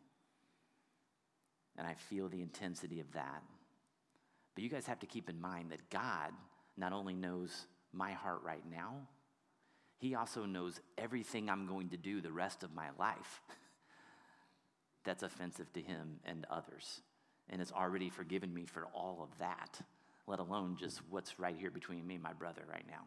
And 1.76 1.86
I 1.86 1.94
feel 1.94 2.28
the 2.28 2.42
intensity 2.42 3.00
of 3.00 3.10
that. 3.12 3.42
But 4.54 4.62
you 4.62 4.70
guys 4.70 4.86
have 4.86 5.00
to 5.00 5.06
keep 5.06 5.28
in 5.28 5.40
mind 5.40 5.72
that 5.72 5.90
God 5.90 6.30
not 6.76 6.92
only 6.92 7.14
knows 7.14 7.66
my 7.92 8.12
heart 8.12 8.40
right 8.44 8.64
now, 8.70 9.08
He 9.98 10.14
also 10.14 10.44
knows 10.44 10.80
everything 10.98 11.48
I'm 11.48 11.66
going 11.66 11.88
to 11.90 11.96
do 11.96 12.20
the 12.20 12.32
rest 12.32 12.62
of 12.62 12.74
my 12.74 12.88
life 12.98 13.40
that's 15.04 15.22
offensive 15.22 15.72
to 15.72 15.80
Him 15.80 16.20
and 16.24 16.46
others. 16.50 17.00
And 17.48 17.60
has 17.60 17.72
already 17.72 18.10
forgiven 18.10 18.52
me 18.52 18.66
for 18.66 18.86
all 18.94 19.20
of 19.22 19.38
that, 19.38 19.80
let 20.26 20.38
alone 20.38 20.76
just 20.78 21.00
what's 21.10 21.38
right 21.38 21.56
here 21.58 21.70
between 21.70 22.06
me 22.06 22.14
and 22.14 22.22
my 22.22 22.32
brother 22.32 22.62
right 22.70 22.84
now. 22.86 23.04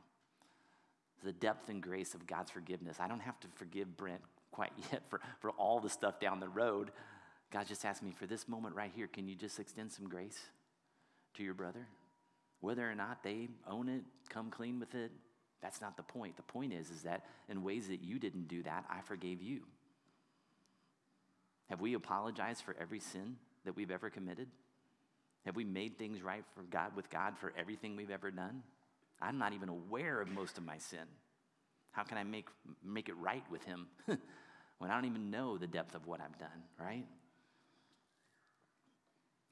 The 1.24 1.32
depth 1.32 1.70
and 1.70 1.82
grace 1.82 2.14
of 2.14 2.28
God's 2.28 2.52
forgiveness. 2.52 2.98
I 3.00 3.08
don't 3.08 3.20
have 3.20 3.40
to 3.42 3.48
forgive 3.56 3.98
Brent 3.98 4.22
quite 4.52 4.74
yet 4.92 5.04
for, 5.10 5.20
for 5.40 5.52
all 5.52 5.80
the 5.80 5.90
stuff 5.90 6.20
down 6.20 6.40
the 6.40 6.50
road. 6.50 6.92
God 7.52 7.68
just 7.68 7.86
asked 7.86 8.04
me 8.04 8.12
for 8.12 8.26
this 8.26 8.48
moment 8.48 8.76
right 8.76 8.92
here, 8.94 9.08
can 9.08 9.28
you 9.28 9.36
just 9.36 9.60
extend 9.60 9.92
some 9.92 10.08
grace 10.08 10.40
to 11.36 11.44
your 11.44 11.54
brother? 11.54 11.88
Whether 12.62 12.90
or 12.90 12.96
not 12.96 13.24
they 13.24 13.50
own 13.68 13.90
it, 13.90 14.04
come 14.30 14.50
clean 14.50 14.80
with 14.80 14.96
it, 14.96 15.12
that's 15.62 15.82
not 15.82 15.98
the 15.98 16.04
point. 16.04 16.36
The 16.38 16.44
point 16.44 16.74
is, 16.74 16.90
is 16.90 17.04
that 17.04 17.26
in 17.50 17.64
ways 17.64 17.88
that 17.88 18.04
you 18.04 18.20
didn't 18.20 18.48
do 18.48 18.64
that, 18.64 18.86
I 18.90 19.02
forgave 19.02 19.42
you. 19.42 19.62
Have 21.70 21.82
we 21.82 21.96
apologized 21.96 22.64
for 22.64 22.76
every 22.80 23.00
sin 23.00 23.38
that 23.66 23.76
we've 23.76 23.92
ever 23.92 24.10
committed? 24.10 24.48
Have 25.46 25.56
we 25.56 25.64
made 25.64 25.98
things 25.98 26.22
right 26.22 26.44
for 26.56 26.62
God 26.64 26.96
with 26.96 27.10
God 27.10 27.38
for 27.38 27.54
everything 27.58 27.96
we've 27.96 28.12
ever 28.12 28.32
done? 28.32 28.64
I'm 29.22 29.38
not 29.38 29.54
even 29.54 29.70
aware 29.70 30.22
of 30.22 30.30
most 30.30 30.58
of 30.58 30.66
my 30.66 30.78
sin. 30.78 31.08
How 31.92 32.04
can 32.04 32.18
I 32.18 32.24
make, 32.24 32.48
make 32.84 33.10
it 33.10 33.16
right 33.16 33.44
with 33.50 33.64
Him 33.64 33.88
when 34.80 34.92
I 34.92 34.96
don't 34.96 35.06
even 35.06 35.32
know 35.32 35.58
the 35.58 35.68
depth 35.68 35.96
of 35.96 36.08
what 36.08 36.20
I've 36.20 36.38
done, 36.38 36.64
right? 36.80 37.06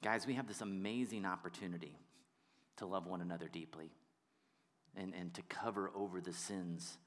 Guys, 0.02 0.26
we 0.26 0.34
have 0.34 0.46
this 0.46 0.60
amazing 0.60 1.24
opportunity 1.24 1.96
to 2.76 2.86
love 2.86 3.06
one 3.06 3.22
another 3.22 3.48
deeply 3.48 3.90
and, 4.96 5.14
and 5.14 5.32
to 5.34 5.42
cover 5.42 5.90
over 5.94 6.20
the 6.20 6.32
sins 6.32 6.98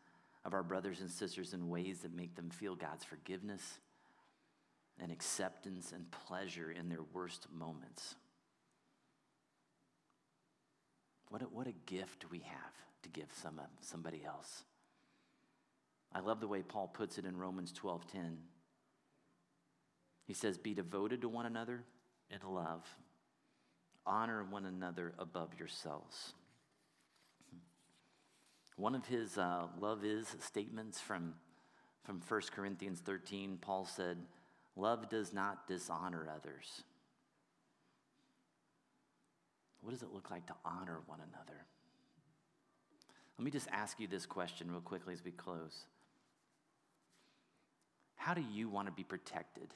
of 0.43 0.53
our 0.53 0.63
brothers 0.63 1.01
and 1.01 1.11
sisters 1.11 1.53
in 1.53 1.69
ways 1.69 1.99
that 1.99 2.15
make 2.15 2.35
them 2.35 2.49
feel 2.49 2.75
God's 2.75 3.03
forgiveness 3.03 3.79
and 4.99 5.11
acceptance 5.11 5.91
and 5.91 6.09
pleasure 6.09 6.71
in 6.71 6.89
their 6.89 7.03
worst 7.13 7.47
moments. 7.53 8.15
What 11.29 11.41
a, 11.41 11.45
what 11.45 11.67
a 11.67 11.73
gift 11.85 12.25
we 12.31 12.39
have 12.39 12.73
to 13.03 13.09
give 13.09 13.27
some, 13.33 13.59
somebody 13.81 14.23
else. 14.25 14.63
I 16.13 16.21
love 16.21 16.39
the 16.39 16.47
way 16.47 16.63
Paul 16.63 16.87
puts 16.87 17.17
it 17.17 17.25
in 17.25 17.35
Romans 17.35 17.73
12:10. 17.73 18.37
He 20.25 20.33
says, 20.33 20.57
"Be 20.57 20.73
devoted 20.73 21.21
to 21.21 21.29
one 21.29 21.45
another 21.45 21.83
in 22.29 22.39
love. 22.49 22.85
Honor 24.05 24.43
one 24.43 24.65
another 24.65 25.13
above 25.19 25.53
yourselves." 25.59 26.33
One 28.77 28.93
of 28.93 29.07
his 29.07 29.39
uh, 29.39 29.67
love 29.79 30.05
is 30.05 30.35
statements 30.39 31.01
from, 31.01 31.33
from 32.03 32.21
1 32.27 32.41
Corinthians 32.51 32.99
13, 32.99 33.57
Paul 33.59 33.85
said, 33.85 34.17
Love 34.75 35.09
does 35.09 35.33
not 35.33 35.67
dishonor 35.67 36.27
others. 36.29 36.83
What 39.81 39.91
does 39.91 40.03
it 40.03 40.09
look 40.13 40.29
like 40.31 40.45
to 40.47 40.53
honor 40.65 40.99
one 41.05 41.19
another? 41.19 41.65
Let 43.37 43.45
me 43.45 43.51
just 43.51 43.67
ask 43.71 43.99
you 43.99 44.07
this 44.07 44.25
question 44.25 44.71
real 44.71 44.81
quickly 44.81 45.13
as 45.13 45.23
we 45.23 45.31
close. 45.31 45.85
How 48.15 48.33
do 48.33 48.43
you 48.53 48.67
want 48.67 48.87
to 48.87 48.91
be 48.91 49.03
protected 49.03 49.73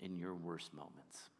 in 0.00 0.18
your 0.18 0.34
worst 0.34 0.74
moments? 0.74 1.30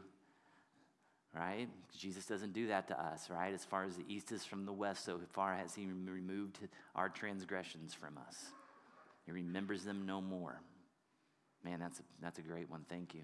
right? 1.34 1.68
Jesus 1.96 2.26
doesn't 2.26 2.52
do 2.52 2.66
that 2.66 2.88
to 2.88 3.00
us, 3.00 3.30
right? 3.30 3.54
As 3.54 3.64
far 3.64 3.84
as 3.84 3.96
the 3.96 4.04
east 4.08 4.32
is 4.32 4.44
from 4.44 4.66
the 4.66 4.72
west, 4.72 5.04
so 5.04 5.18
far 5.32 5.54
has 5.54 5.74
he 5.74 5.86
removed 5.86 6.58
our 6.94 7.08
transgressions 7.08 7.94
from 7.94 8.18
us. 8.28 8.46
He 9.24 9.32
remembers 9.32 9.84
them 9.84 10.04
no 10.06 10.20
more. 10.20 10.60
Man, 11.64 11.80
that's 11.80 12.00
a, 12.00 12.02
that's 12.20 12.38
a 12.38 12.42
great 12.42 12.70
one. 12.70 12.84
Thank 12.88 13.14
you. 13.14 13.22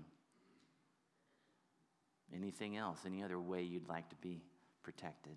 Anything 2.35 2.76
else? 2.76 3.01
Any 3.05 3.22
other 3.22 3.39
way 3.39 3.62
you'd 3.62 3.89
like 3.89 4.09
to 4.09 4.16
be 4.16 4.41
protected? 4.83 5.35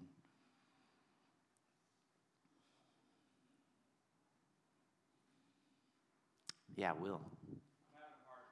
Yeah, 6.75 6.91
Will. 6.91 7.23
I'm 7.23 7.95
having 7.95 8.19
a 8.19 8.27
hard 8.27 8.51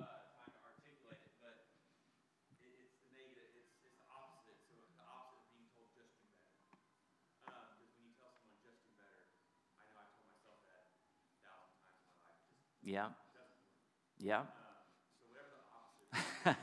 time 0.00 0.48
to 0.48 0.60
articulate 0.64 1.20
it, 1.20 1.34
but 1.44 1.60
it, 2.56 2.72
it's 2.80 2.96
the 3.04 3.12
negative. 3.12 3.52
It's, 3.52 3.76
it's 3.84 4.00
the 4.00 4.08
opposite. 4.08 4.56
So 4.64 4.80
the 4.96 5.04
opposite 5.04 5.44
of 5.44 5.52
being 5.52 5.68
told 5.76 5.92
just 5.92 6.08
do 6.24 6.32
better. 6.40 6.64
Because 7.44 7.92
when 8.00 8.08
you 8.08 8.16
tell 8.16 8.32
someone 8.32 8.56
just 8.64 8.80
do 8.80 8.88
better, 8.96 9.28
I 9.76 9.84
know 9.92 10.00
I 10.00 10.08
told 10.08 10.32
myself 10.32 10.56
that 10.72 10.88
a 11.20 11.36
thousand 11.44 11.84
times 11.84 12.00
in 12.00 12.08
my 12.16 12.32
life. 12.32 12.40
It 12.48 12.56
just 12.56 12.69
Yeah. 12.82 13.08
Yeah. 14.18 14.42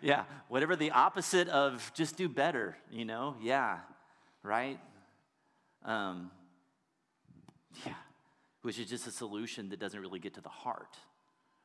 Yeah, 0.00 0.24
whatever 0.48 0.76
the 0.76 0.92
opposite 0.92 1.48
of 1.48 1.90
just 1.94 2.16
do 2.16 2.28
better, 2.28 2.76
you 2.90 3.04
know? 3.04 3.36
Yeah, 3.42 3.78
right? 4.42 4.78
Um, 5.84 6.30
yeah. 7.86 7.94
which 8.62 8.78
is 8.78 8.88
just 8.88 9.06
a 9.06 9.10
solution 9.10 9.68
that 9.70 9.78
doesn't 9.80 10.00
really 10.00 10.18
get 10.18 10.34
to 10.34 10.40
the 10.40 10.48
heart, 10.48 10.96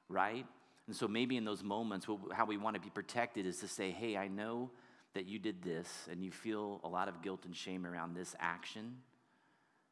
right? 0.09 0.45
And 0.88 0.95
so 0.95 1.07
maybe 1.07 1.38
in 1.38 1.45
those 1.45 1.64
moments, 1.64 2.07
how 2.34 2.45
we 2.45 2.57
want 2.57 2.76
to 2.76 2.82
be 2.82 2.89
protected 2.89 3.45
is 3.45 3.59
to 3.59 3.68
say, 3.68 3.91
hey, 3.91 4.18
I 4.18 4.28
know 4.28 4.70
that 5.14 5.26
you 5.26 5.39
did 5.39 5.61
this 5.64 6.07
and 6.11 6.24
you 6.24 6.32
feel 6.32 6.82
a 6.84 6.88
lot 6.89 7.07
of 7.07 7.22
guilt 7.22 7.45
and 7.45 7.55
shame 7.55 7.86
around 7.86 8.16
this 8.16 8.36
action. 8.39 8.97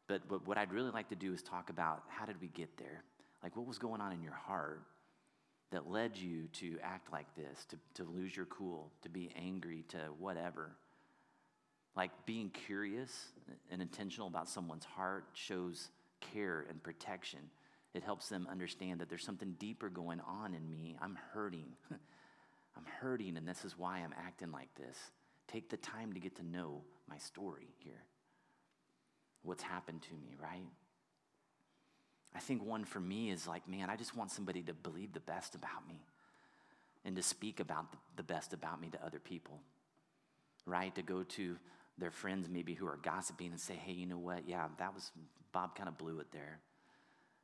But, 0.07 0.27
but 0.27 0.45
what 0.47 0.57
I'd 0.57 0.73
really 0.73 0.91
like 0.91 1.09
to 1.09 1.15
do 1.15 1.33
is 1.33 1.41
talk 1.41 1.69
about 1.69 2.03
how 2.09 2.25
did 2.25 2.41
we 2.41 2.47
get 2.47 2.75
there? 2.77 3.03
Like, 3.43 3.55
what 3.55 3.65
was 3.65 3.77
going 3.77 4.01
on 4.01 4.11
in 4.11 4.21
your 4.21 4.33
heart 4.33 4.81
that 5.71 5.89
led 5.89 6.17
you 6.17 6.47
to 6.53 6.77
act 6.83 7.11
like 7.11 7.33
this, 7.35 7.65
to, 7.65 7.77
to 7.95 8.09
lose 8.09 8.35
your 8.35 8.45
cool, 8.47 8.91
to 9.01 9.09
be 9.09 9.31
angry, 9.35 9.83
to 9.89 9.97
whatever? 10.19 10.71
Like, 11.95 12.11
being 12.25 12.49
curious 12.49 13.29
and 13.71 13.81
intentional 13.81 14.27
about 14.27 14.47
someone's 14.47 14.85
heart 14.85 15.25
shows 15.33 15.89
care 16.21 16.65
and 16.69 16.81
protection. 16.81 17.39
It 17.93 18.03
helps 18.03 18.29
them 18.29 18.47
understand 18.49 19.01
that 19.01 19.09
there's 19.09 19.25
something 19.25 19.55
deeper 19.59 19.89
going 19.89 20.21
on 20.21 20.53
in 20.53 20.69
me. 20.69 20.97
I'm 21.01 21.17
hurting. 21.33 21.65
I'm 22.77 22.85
hurting, 23.01 23.37
and 23.37 23.47
this 23.47 23.65
is 23.65 23.77
why 23.77 23.97
I'm 23.99 24.13
acting 24.17 24.51
like 24.51 24.73
this. 24.75 24.97
Take 25.47 25.69
the 25.69 25.77
time 25.77 26.13
to 26.13 26.19
get 26.19 26.37
to 26.37 26.45
know 26.45 26.83
my 27.09 27.17
story 27.17 27.67
here. 27.79 28.05
What's 29.43 29.63
happened 29.63 30.03
to 30.03 30.13
me, 30.13 30.35
right? 30.41 30.69
I 32.35 32.39
think 32.39 32.63
one 32.63 32.85
for 32.85 32.99
me 32.99 33.29
is 33.29 33.47
like, 33.47 33.67
man, 33.67 33.89
I 33.89 33.95
just 33.95 34.15
want 34.15 34.31
somebody 34.31 34.61
to 34.63 34.73
believe 34.73 35.13
the 35.13 35.19
best 35.19 35.55
about 35.55 35.87
me 35.87 35.99
and 37.03 37.15
to 37.15 37.23
speak 37.23 37.59
about 37.59 37.85
the 38.15 38.23
best 38.23 38.53
about 38.53 38.79
me 38.79 38.89
to 38.89 39.05
other 39.05 39.19
people, 39.19 39.59
right? 40.65 40.93
To 40.95 41.01
go 41.01 41.23
to 41.23 41.57
their 41.97 42.11
friends 42.11 42.47
maybe 42.49 42.73
who 42.73 42.87
are 42.87 42.99
gossiping 43.01 43.51
and 43.51 43.59
say, 43.59 43.73
hey, 43.73 43.91
you 43.91 44.05
know 44.05 44.17
what? 44.17 44.47
Yeah, 44.47 44.67
that 44.77 44.93
was, 44.93 45.11
Bob 45.51 45.75
kind 45.75 45.89
of 45.89 45.97
blew 45.97 46.19
it 46.19 46.31
there. 46.31 46.59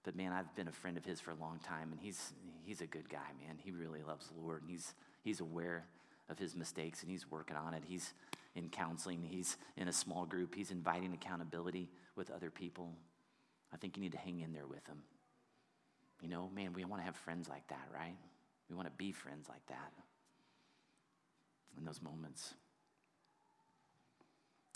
But 0.04 0.16
man, 0.16 0.32
I've 0.32 0.56
been 0.56 0.70
a 0.70 0.72
friend 0.72 0.96
of 0.96 1.04
his 1.04 1.20
for 1.20 1.32
a 1.32 1.36
long 1.36 1.60
time, 1.60 1.92
and 1.92 2.00
he's, 2.00 2.32
he's 2.64 2.80
a 2.80 2.88
good 2.88 3.10
guy, 3.10 3.28
man. 3.46 3.58
He 3.58 3.72
really 3.72 4.04
loves 4.04 4.28
the 4.28 4.40
Lord, 4.40 4.62
and 4.62 4.72
he's, 4.72 4.94
he's 5.22 5.42
aware 5.42 5.84
of 6.30 6.40
his 6.40 6.56
mistakes, 6.56 7.02
and 7.02 7.12
he's 7.12 7.30
working 7.30 7.58
on 7.58 7.74
it. 7.74 7.84
He's 7.86 8.14
in 8.56 8.70
counseling, 8.70 9.22
he's 9.22 9.58
in 9.76 9.88
a 9.88 9.94
small 9.94 10.26
group, 10.26 10.56
he's 10.56 10.72
inviting 10.72 11.14
accountability 11.14 11.90
with 12.16 12.32
other 12.32 12.50
people. 12.50 12.94
I 13.74 13.78
think 13.78 13.97
you 13.97 14.03
need 14.03 14.13
to 14.13 14.18
hang 14.18 14.39
in 14.39 14.53
there 14.53 14.68
with 14.68 14.84
them. 14.86 15.03
You 16.22 16.30
know, 16.30 16.49
man, 16.53 16.74
we 16.74 16.86
want 16.86 17.01
to 17.01 17.05
have 17.05 17.15
friends 17.15 17.47
like 17.47 17.68
that, 17.68 17.88
right? 17.93 18.15
We 18.70 18.76
want 18.76 18.88
to 18.88 18.93
be 18.97 19.11
friends 19.11 19.47
like 19.49 19.65
that 19.68 19.93
in 21.78 21.86
those 21.86 22.01
moments. 22.01 22.53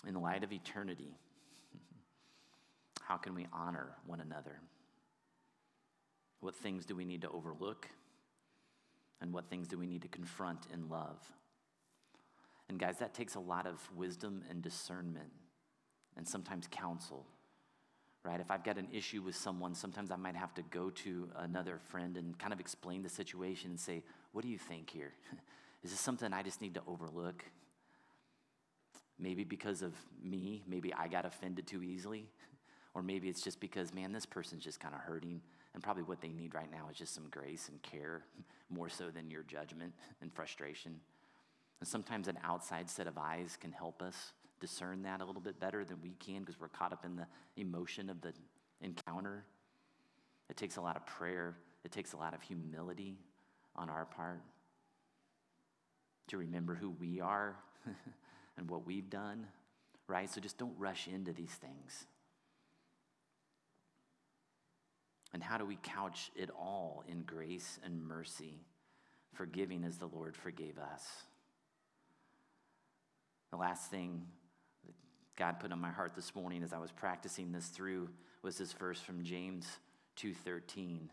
In 0.08 0.14
the 0.14 0.20
light 0.20 0.44
of 0.44 0.52
eternity, 0.52 1.18
how 3.02 3.18
can 3.18 3.34
we 3.34 3.48
honor 3.54 3.96
one 4.06 4.20
another? 4.20 4.60
What 6.40 6.56
things 6.56 6.86
do 6.86 6.96
we 6.96 7.06
need 7.06 7.22
to 7.22 7.30
overlook? 7.30 7.88
And 9.20 9.32
what 9.32 9.50
things 9.50 9.68
do 9.68 9.78
we 9.78 9.86
need 9.86 10.02
to 10.02 10.08
confront 10.08 10.66
in 10.74 10.90
love? 10.90 11.20
And 12.68 12.80
guys, 12.80 12.98
that 12.98 13.14
takes 13.14 13.36
a 13.36 13.40
lot 13.40 13.68
of 13.68 13.80
wisdom 13.96 14.44
and 14.50 14.62
discernment 14.62 15.32
and 16.18 16.28
sometimes 16.28 16.68
counsel, 16.70 17.26
right? 18.24 18.40
If 18.40 18.52
I've 18.52 18.64
got 18.64 18.78
an 18.78 18.88
issue 18.92 19.22
with 19.22 19.36
someone, 19.36 19.74
sometimes 19.76 20.12
I 20.12 20.16
might 20.16 20.36
have 20.36 20.54
to 20.56 20.62
go 20.64 20.90
to 20.90 21.30
another 21.38 21.80
friend 21.90 22.18
and 22.18 22.38
kind 22.38 22.54
of 22.54 22.60
explain 22.60 23.04
the 23.04 23.10
situation 23.10 23.72
and 23.72 23.80
say, 23.80 24.04
What 24.32 24.44
do 24.44 24.48
you 24.50 24.58
think 24.58 24.90
here? 24.90 25.14
Is 25.84 25.92
this 25.92 26.00
something 26.00 26.32
I 26.32 26.44
just 26.44 26.62
need 26.62 26.76
to 26.76 26.82
overlook? 26.88 27.44
Maybe 29.18 29.44
because 29.44 29.82
of 29.82 29.94
me, 30.24 30.64
maybe 30.68 30.94
I 30.94 31.08
got 31.08 31.26
offended 31.26 31.68
too 31.68 31.84
easily. 31.84 32.28
Or 32.94 33.02
maybe 33.02 33.30
it's 33.30 33.42
just 33.42 33.62
because, 33.62 33.94
man, 33.94 34.12
this 34.12 34.26
person's 34.26 34.66
just 34.66 34.82
kind 34.82 34.94
of 34.94 35.00
hurting 35.00 35.40
and 35.74 35.82
probably 35.82 36.04
what 36.04 36.22
they 36.22 36.32
need 36.32 36.54
right 36.54 36.70
now 36.70 36.90
is 36.92 36.98
just 36.98 37.14
some 37.14 37.28
grace 37.30 37.70
and 37.70 37.82
care, 37.82 38.24
more 38.70 38.90
so 38.90 39.10
than 39.10 39.30
your 39.32 39.44
judgment 39.44 39.94
and 40.22 40.34
frustration. 40.34 41.00
And 41.80 41.88
sometimes 41.88 42.28
an 42.28 42.38
outside 42.44 42.90
set 42.90 43.08
of 43.08 43.18
eyes 43.18 43.58
can 43.60 43.72
help 43.72 44.02
us 44.02 44.34
discern 44.62 45.02
that 45.04 45.20
a 45.20 45.26
little 45.26 45.42
bit 45.42 45.60
better 45.60 45.84
than 45.84 45.98
we 46.02 46.14
can 46.20 46.40
because 46.40 46.60
we're 46.60 46.70
caught 46.70 46.94
up 46.94 47.04
in 47.04 47.18
the 47.18 47.28
emotion 47.58 48.10
of 48.10 48.22
the 48.22 48.32
encounter. 48.80 49.44
It 50.50 50.56
takes 50.56 50.78
a 50.78 50.82
lot 50.82 50.96
of 50.96 51.06
prayer, 51.06 51.58
it 51.84 51.92
takes 51.92 52.14
a 52.14 52.18
lot 52.18 52.34
of 52.34 52.42
humility 52.42 53.18
on 53.76 53.90
our 53.90 54.06
part 54.06 54.42
to 56.28 56.38
remember 56.38 56.76
who 56.76 56.92
we 57.00 57.20
are 57.20 57.58
and 58.58 58.70
what 58.70 58.86
we've 58.86 59.10
done, 59.10 59.48
right? 60.08 60.30
So 60.30 60.40
just 60.40 60.58
don't 60.58 60.78
rush 60.78 61.08
into 61.08 61.34
these 61.34 61.52
things. 61.52 62.06
And 65.34 65.42
how 65.42 65.58
do 65.58 65.66
we 65.66 65.78
couch 65.82 66.32
it 66.36 66.50
all 66.52 67.04
in 67.08 67.24
grace 67.24 67.80
and 67.86 68.06
mercy, 68.06 68.60
forgiving 69.34 69.84
as 69.84 69.98
the 69.98 70.08
Lord 70.08 70.36
forgave 70.36 70.78
us? 70.78 71.04
The 73.52 73.58
last 73.58 73.90
thing 73.90 74.24
God 75.42 75.60
put 75.60 75.72
on 75.72 75.82
my 75.82 75.90
heart 75.90 76.14
this 76.14 76.36
morning 76.36 76.62
as 76.62 76.72
I 76.72 76.78
was 76.78 76.92
practicing 76.92 77.52
this 77.52 77.66
through 77.66 78.10
was 78.44 78.60
this 78.60 78.74
verse 78.74 79.02
from 79.02 79.24
James 79.24 79.80
2:13 80.16 81.10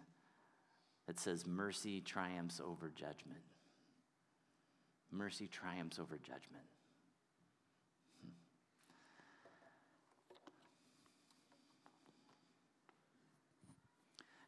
that 1.07 1.19
says 1.19 1.47
mercy 1.47 2.03
triumphs 2.03 2.61
over 2.61 2.91
judgment. 2.91 3.41
Mercy 5.11 5.49
triumphs 5.49 5.99
over 5.99 6.19
judgment. 6.19 6.67
Hmm. 8.21 8.29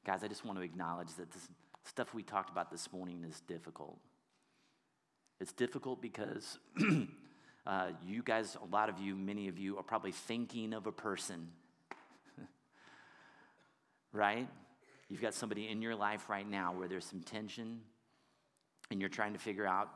Guys, 0.05 0.23
I 0.23 0.29
just 0.29 0.45
want 0.45 0.59
to 0.59 0.63
acknowledge 0.63 1.15
that 1.15 1.31
this 1.31 1.49
stuff 1.85 2.13
we 2.13 2.23
talked 2.23 2.51
about 2.51 2.71
this 2.71 2.93
morning 2.93 3.25
is 3.25 3.41
difficult. 3.41 3.99
It's 5.41 5.55
difficult 5.55 6.03
because 6.03 6.59
uh, 7.67 7.89
you 8.07 8.23
guys, 8.23 8.57
a 8.61 8.75
lot 8.75 8.89
of 8.89 8.99
you, 8.99 9.15
many 9.15 9.49
of 9.49 9.59
you, 9.59 9.77
are 9.77 9.83
probably 9.83 10.13
thinking 10.13 10.73
of 10.73 10.87
a 10.87 10.93
person, 10.93 11.49
right? 14.13 14.49
You've 15.09 15.21
got 15.21 15.35
somebody 15.35 15.69
in 15.69 15.83
your 15.83 15.95
life 15.95 16.29
right 16.29 16.49
now 16.49 16.73
where 16.73 16.89
there's 16.89 17.05
some 17.05 17.21
tension 17.21 17.81
and 18.91 19.01
you're 19.01 19.11
trying 19.11 19.33
to 19.33 19.39
figure 19.39 19.67
out 19.67 19.89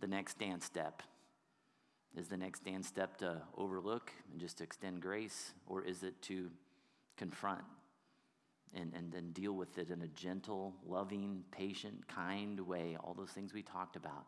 the 0.00 0.06
next 0.06 0.38
dance 0.38 0.64
step. 0.64 1.02
Is 2.16 2.28
the 2.28 2.36
next 2.36 2.64
dance 2.64 2.88
step 2.88 3.18
to 3.18 3.42
overlook 3.56 4.10
and 4.32 4.40
just 4.40 4.58
to 4.58 4.64
extend 4.64 5.02
grace, 5.02 5.52
or 5.66 5.84
is 5.84 6.02
it 6.02 6.20
to 6.22 6.50
confront 7.16 7.62
and, 8.74 8.92
and 8.94 9.12
then 9.12 9.30
deal 9.32 9.52
with 9.52 9.78
it 9.78 9.90
in 9.90 10.02
a 10.02 10.08
gentle, 10.08 10.74
loving, 10.86 11.44
patient, 11.50 12.08
kind 12.08 12.60
way, 12.60 12.96
all 13.02 13.14
those 13.14 13.30
things 13.30 13.52
we 13.52 13.62
talked 13.62 13.96
about. 13.96 14.26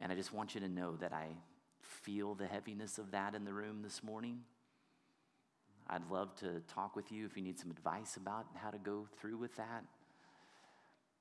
And 0.00 0.12
I 0.12 0.14
just 0.14 0.32
want 0.32 0.54
you 0.54 0.60
to 0.60 0.68
know 0.68 0.96
that 0.96 1.12
I 1.12 1.28
feel 1.80 2.34
the 2.34 2.46
heaviness 2.46 2.98
of 2.98 3.12
that 3.12 3.34
in 3.34 3.44
the 3.44 3.52
room 3.52 3.82
this 3.82 4.02
morning. 4.02 4.40
I'd 5.88 6.10
love 6.10 6.34
to 6.36 6.60
talk 6.74 6.96
with 6.96 7.12
you 7.12 7.26
if 7.26 7.36
you 7.36 7.42
need 7.42 7.58
some 7.58 7.70
advice 7.70 8.16
about 8.16 8.46
how 8.54 8.70
to 8.70 8.78
go 8.78 9.06
through 9.18 9.38
with 9.38 9.56
that. 9.56 9.84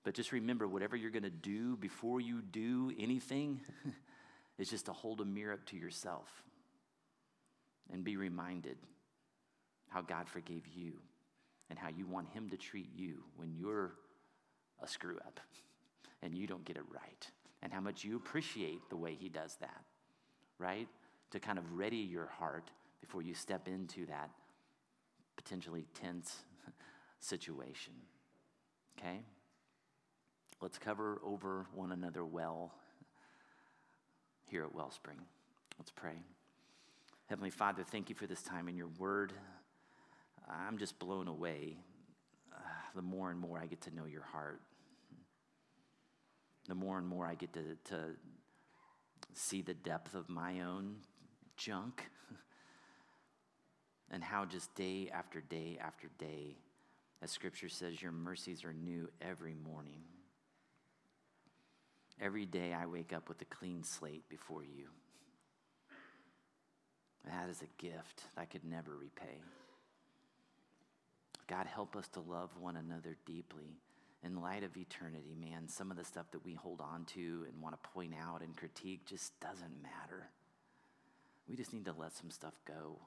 But 0.04 0.14
just 0.14 0.32
remember, 0.32 0.68
whatever 0.68 0.96
you're 0.96 1.12
going 1.12 1.24
to 1.24 1.30
do 1.30 1.78
before 1.78 2.20
you 2.20 2.42
do 2.42 2.92
anything 2.98 3.62
is 4.58 4.70
just 4.70 4.86
to 4.86 4.94
hold 4.94 5.22
a 5.22 5.26
mirror 5.26 5.54
up 5.54 5.66
to 5.68 5.78
yourself 5.78 6.44
and 7.92 8.04
be 8.04 8.18
reminded 8.18 8.78
how 9.90 10.02
God 10.02 10.28
forgave 10.28 10.68
you 10.76 10.94
and 11.70 11.80
how 11.80 11.90
you 11.90 12.06
want 12.06 12.30
Him 12.30 12.50
to 12.50 12.58
treat 12.58 12.90
you 12.96 13.24
when 13.36 13.54
you're 13.56 13.94
a 14.82 14.88
screw 14.88 15.18
up 15.26 15.40
and 16.22 16.36
you 16.36 16.48
don't 16.48 16.66
get 16.66 16.78
it 16.78 16.84
right, 16.92 17.28
and 17.66 17.74
how 17.74 17.82
much 17.82 18.04
you 18.04 18.16
appreciate 18.16 18.90
the 18.92 18.96
way 18.96 19.18
He 19.20 19.28
does 19.28 19.58
that, 19.60 19.82
right? 20.60 20.88
To 21.32 21.40
kind 21.40 21.58
of 21.58 21.74
ready 21.74 21.98
your 21.98 22.28
heart 22.28 22.70
before 23.02 23.24
you 23.24 23.34
step 23.34 23.68
into 23.68 24.06
that 24.06 24.30
potentially 25.36 25.84
tense 26.00 26.44
situation. 27.20 27.94
Okay? 29.00 29.18
Let's 30.62 30.78
cover 30.78 31.20
over 31.26 31.66
one 31.74 31.92
another 31.92 32.24
well 32.24 32.72
here 34.48 34.64
at 34.64 34.76
Wellspring. 34.76 35.18
Let's 35.80 35.92
pray. 35.92 36.22
Heavenly 37.26 37.50
Father, 37.50 37.84
thank 37.84 38.10
you 38.10 38.16
for 38.16 38.28
this 38.28 38.44
time 38.44 38.70
in 38.70 38.78
your 38.78 38.90
word. 39.00 39.34
I'm 40.48 40.78
just 40.78 41.00
blown 41.00 41.28
away 41.28 41.78
uh, 42.56 42.60
the 42.94 43.02
more 43.02 43.32
and 43.32 43.40
more 43.40 43.58
I 43.58 43.66
get 43.66 43.82
to 43.82 43.96
know 43.96 44.06
your 44.06 44.22
heart. 44.22 44.62
The 46.68 46.76
more 46.76 46.98
and 46.98 47.08
more 47.08 47.26
I 47.28 47.36
get 47.36 47.54
to, 47.54 47.62
to 47.86 47.98
see 49.34 49.62
the 49.62 49.74
depth 49.74 50.16
of 50.16 50.30
my 50.30 50.62
own 50.62 50.96
junk 51.58 52.04
and 54.12 54.24
how 54.24 54.46
just 54.46 54.74
day 54.76 55.10
after 55.14 55.42
day 55.42 55.78
after 55.80 56.10
day, 56.18 56.58
as 57.22 57.32
scripture 57.32 57.70
says, 57.70 58.02
your 58.02 58.12
mercies 58.12 58.64
are 58.64 58.74
new 58.74 59.10
every 59.22 59.56
morning. 59.56 60.02
Every 62.20 62.46
day 62.46 62.74
I 62.74 62.86
wake 62.86 63.14
up 63.14 63.28
with 63.28 63.42
a 63.42 63.46
clean 63.46 63.84
slate 63.84 64.28
before 64.30 64.64
you. 64.64 64.88
That 67.26 67.50
is 67.50 67.62
a 67.62 67.82
gift 67.82 68.24
that 68.36 68.42
I 68.42 68.46
could 68.46 68.64
never 68.64 68.96
repay. 68.96 69.42
God, 71.48 71.68
help 71.68 71.96
us 71.96 72.08
to 72.10 72.20
love 72.22 72.50
one 72.60 72.76
another 72.76 73.18
deeply. 73.26 73.78
In 74.26 74.42
light 74.42 74.64
of 74.64 74.76
eternity, 74.76 75.36
man, 75.40 75.68
some 75.68 75.92
of 75.92 75.98
the 75.98 76.04
stuff 76.04 76.26
that 76.32 76.44
we 76.44 76.56
hold 76.56 76.82
on 76.82 77.06
to 77.14 77.46
and 77.48 77.62
want 77.62 77.80
to 77.82 77.90
point 77.90 78.14
out 78.20 78.42
and 78.42 78.58
critique 78.58 79.06
just 79.06 79.40
doesn't 79.40 79.84
matter. 79.84 80.30
We 81.48 81.56
just 81.56 81.74
need 81.74 81.86
to 81.86 81.94
let 81.96 82.16
some 82.16 82.32
stuff 82.32 82.56
go. 82.68 82.98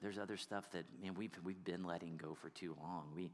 There's 0.00 0.16
other 0.16 0.36
stuff 0.36 0.70
that, 0.70 0.84
man, 1.02 1.14
we've, 1.16 1.32
we've 1.42 1.64
been 1.64 1.82
letting 1.82 2.16
go 2.16 2.36
for 2.40 2.50
too 2.50 2.76
long. 2.80 3.06
We, 3.16 3.32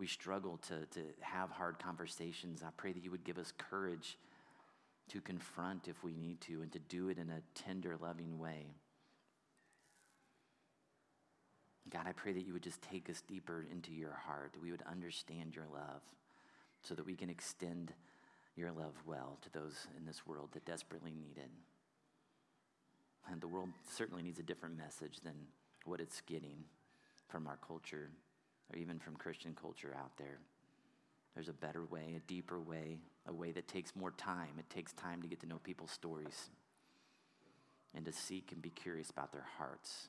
we 0.00 0.08
struggle 0.08 0.58
to, 0.68 0.86
to 0.86 1.00
have 1.20 1.50
hard 1.50 1.78
conversations. 1.78 2.64
I 2.66 2.70
pray 2.76 2.92
that 2.92 3.04
you 3.04 3.12
would 3.12 3.22
give 3.22 3.38
us 3.38 3.52
courage 3.56 4.18
to 5.10 5.20
confront 5.20 5.86
if 5.86 6.02
we 6.02 6.16
need 6.16 6.40
to 6.42 6.62
and 6.62 6.72
to 6.72 6.80
do 6.80 7.10
it 7.10 7.18
in 7.18 7.30
a 7.30 7.42
tender, 7.54 7.96
loving 8.00 8.40
way. 8.40 8.66
God, 11.88 12.06
I 12.06 12.12
pray 12.12 12.32
that 12.32 12.46
you 12.46 12.52
would 12.52 12.62
just 12.62 12.82
take 12.82 13.08
us 13.08 13.22
deeper 13.26 13.66
into 13.70 13.92
your 13.92 14.12
heart, 14.26 14.52
that 14.52 14.62
we 14.62 14.70
would 14.70 14.82
understand 14.90 15.54
your 15.56 15.66
love 15.72 16.02
so 16.82 16.94
that 16.94 17.06
we 17.06 17.14
can 17.14 17.30
extend 17.30 17.92
your 18.56 18.70
love 18.70 18.94
well 19.06 19.38
to 19.42 19.52
those 19.52 19.86
in 19.96 20.04
this 20.04 20.26
world 20.26 20.50
that 20.52 20.64
desperately 20.64 21.12
need 21.12 21.38
it. 21.38 21.50
And 23.30 23.40
the 23.40 23.48
world 23.48 23.70
certainly 23.88 24.22
needs 24.22 24.38
a 24.38 24.44
different 24.44 24.76
message 24.76 25.20
than 25.24 25.34
what 25.84 26.00
it's 26.00 26.20
getting 26.22 26.64
from 27.28 27.46
our 27.46 27.58
culture 27.66 28.10
or 28.72 28.78
even 28.78 28.98
from 28.98 29.16
Christian 29.16 29.54
culture 29.60 29.94
out 29.98 30.16
there. 30.18 30.38
There's 31.34 31.48
a 31.48 31.52
better 31.52 31.84
way, 31.84 32.14
a 32.16 32.20
deeper 32.28 32.60
way, 32.60 32.98
a 33.26 33.32
way 33.32 33.52
that 33.52 33.68
takes 33.68 33.94
more 33.94 34.10
time. 34.12 34.58
It 34.58 34.68
takes 34.68 34.92
time 34.92 35.22
to 35.22 35.28
get 35.28 35.40
to 35.40 35.46
know 35.46 35.60
people's 35.62 35.92
stories 35.92 36.50
and 37.94 38.04
to 38.04 38.12
seek 38.12 38.52
and 38.52 38.60
be 38.60 38.70
curious 38.70 39.10
about 39.10 39.32
their 39.32 39.46
hearts. 39.58 40.08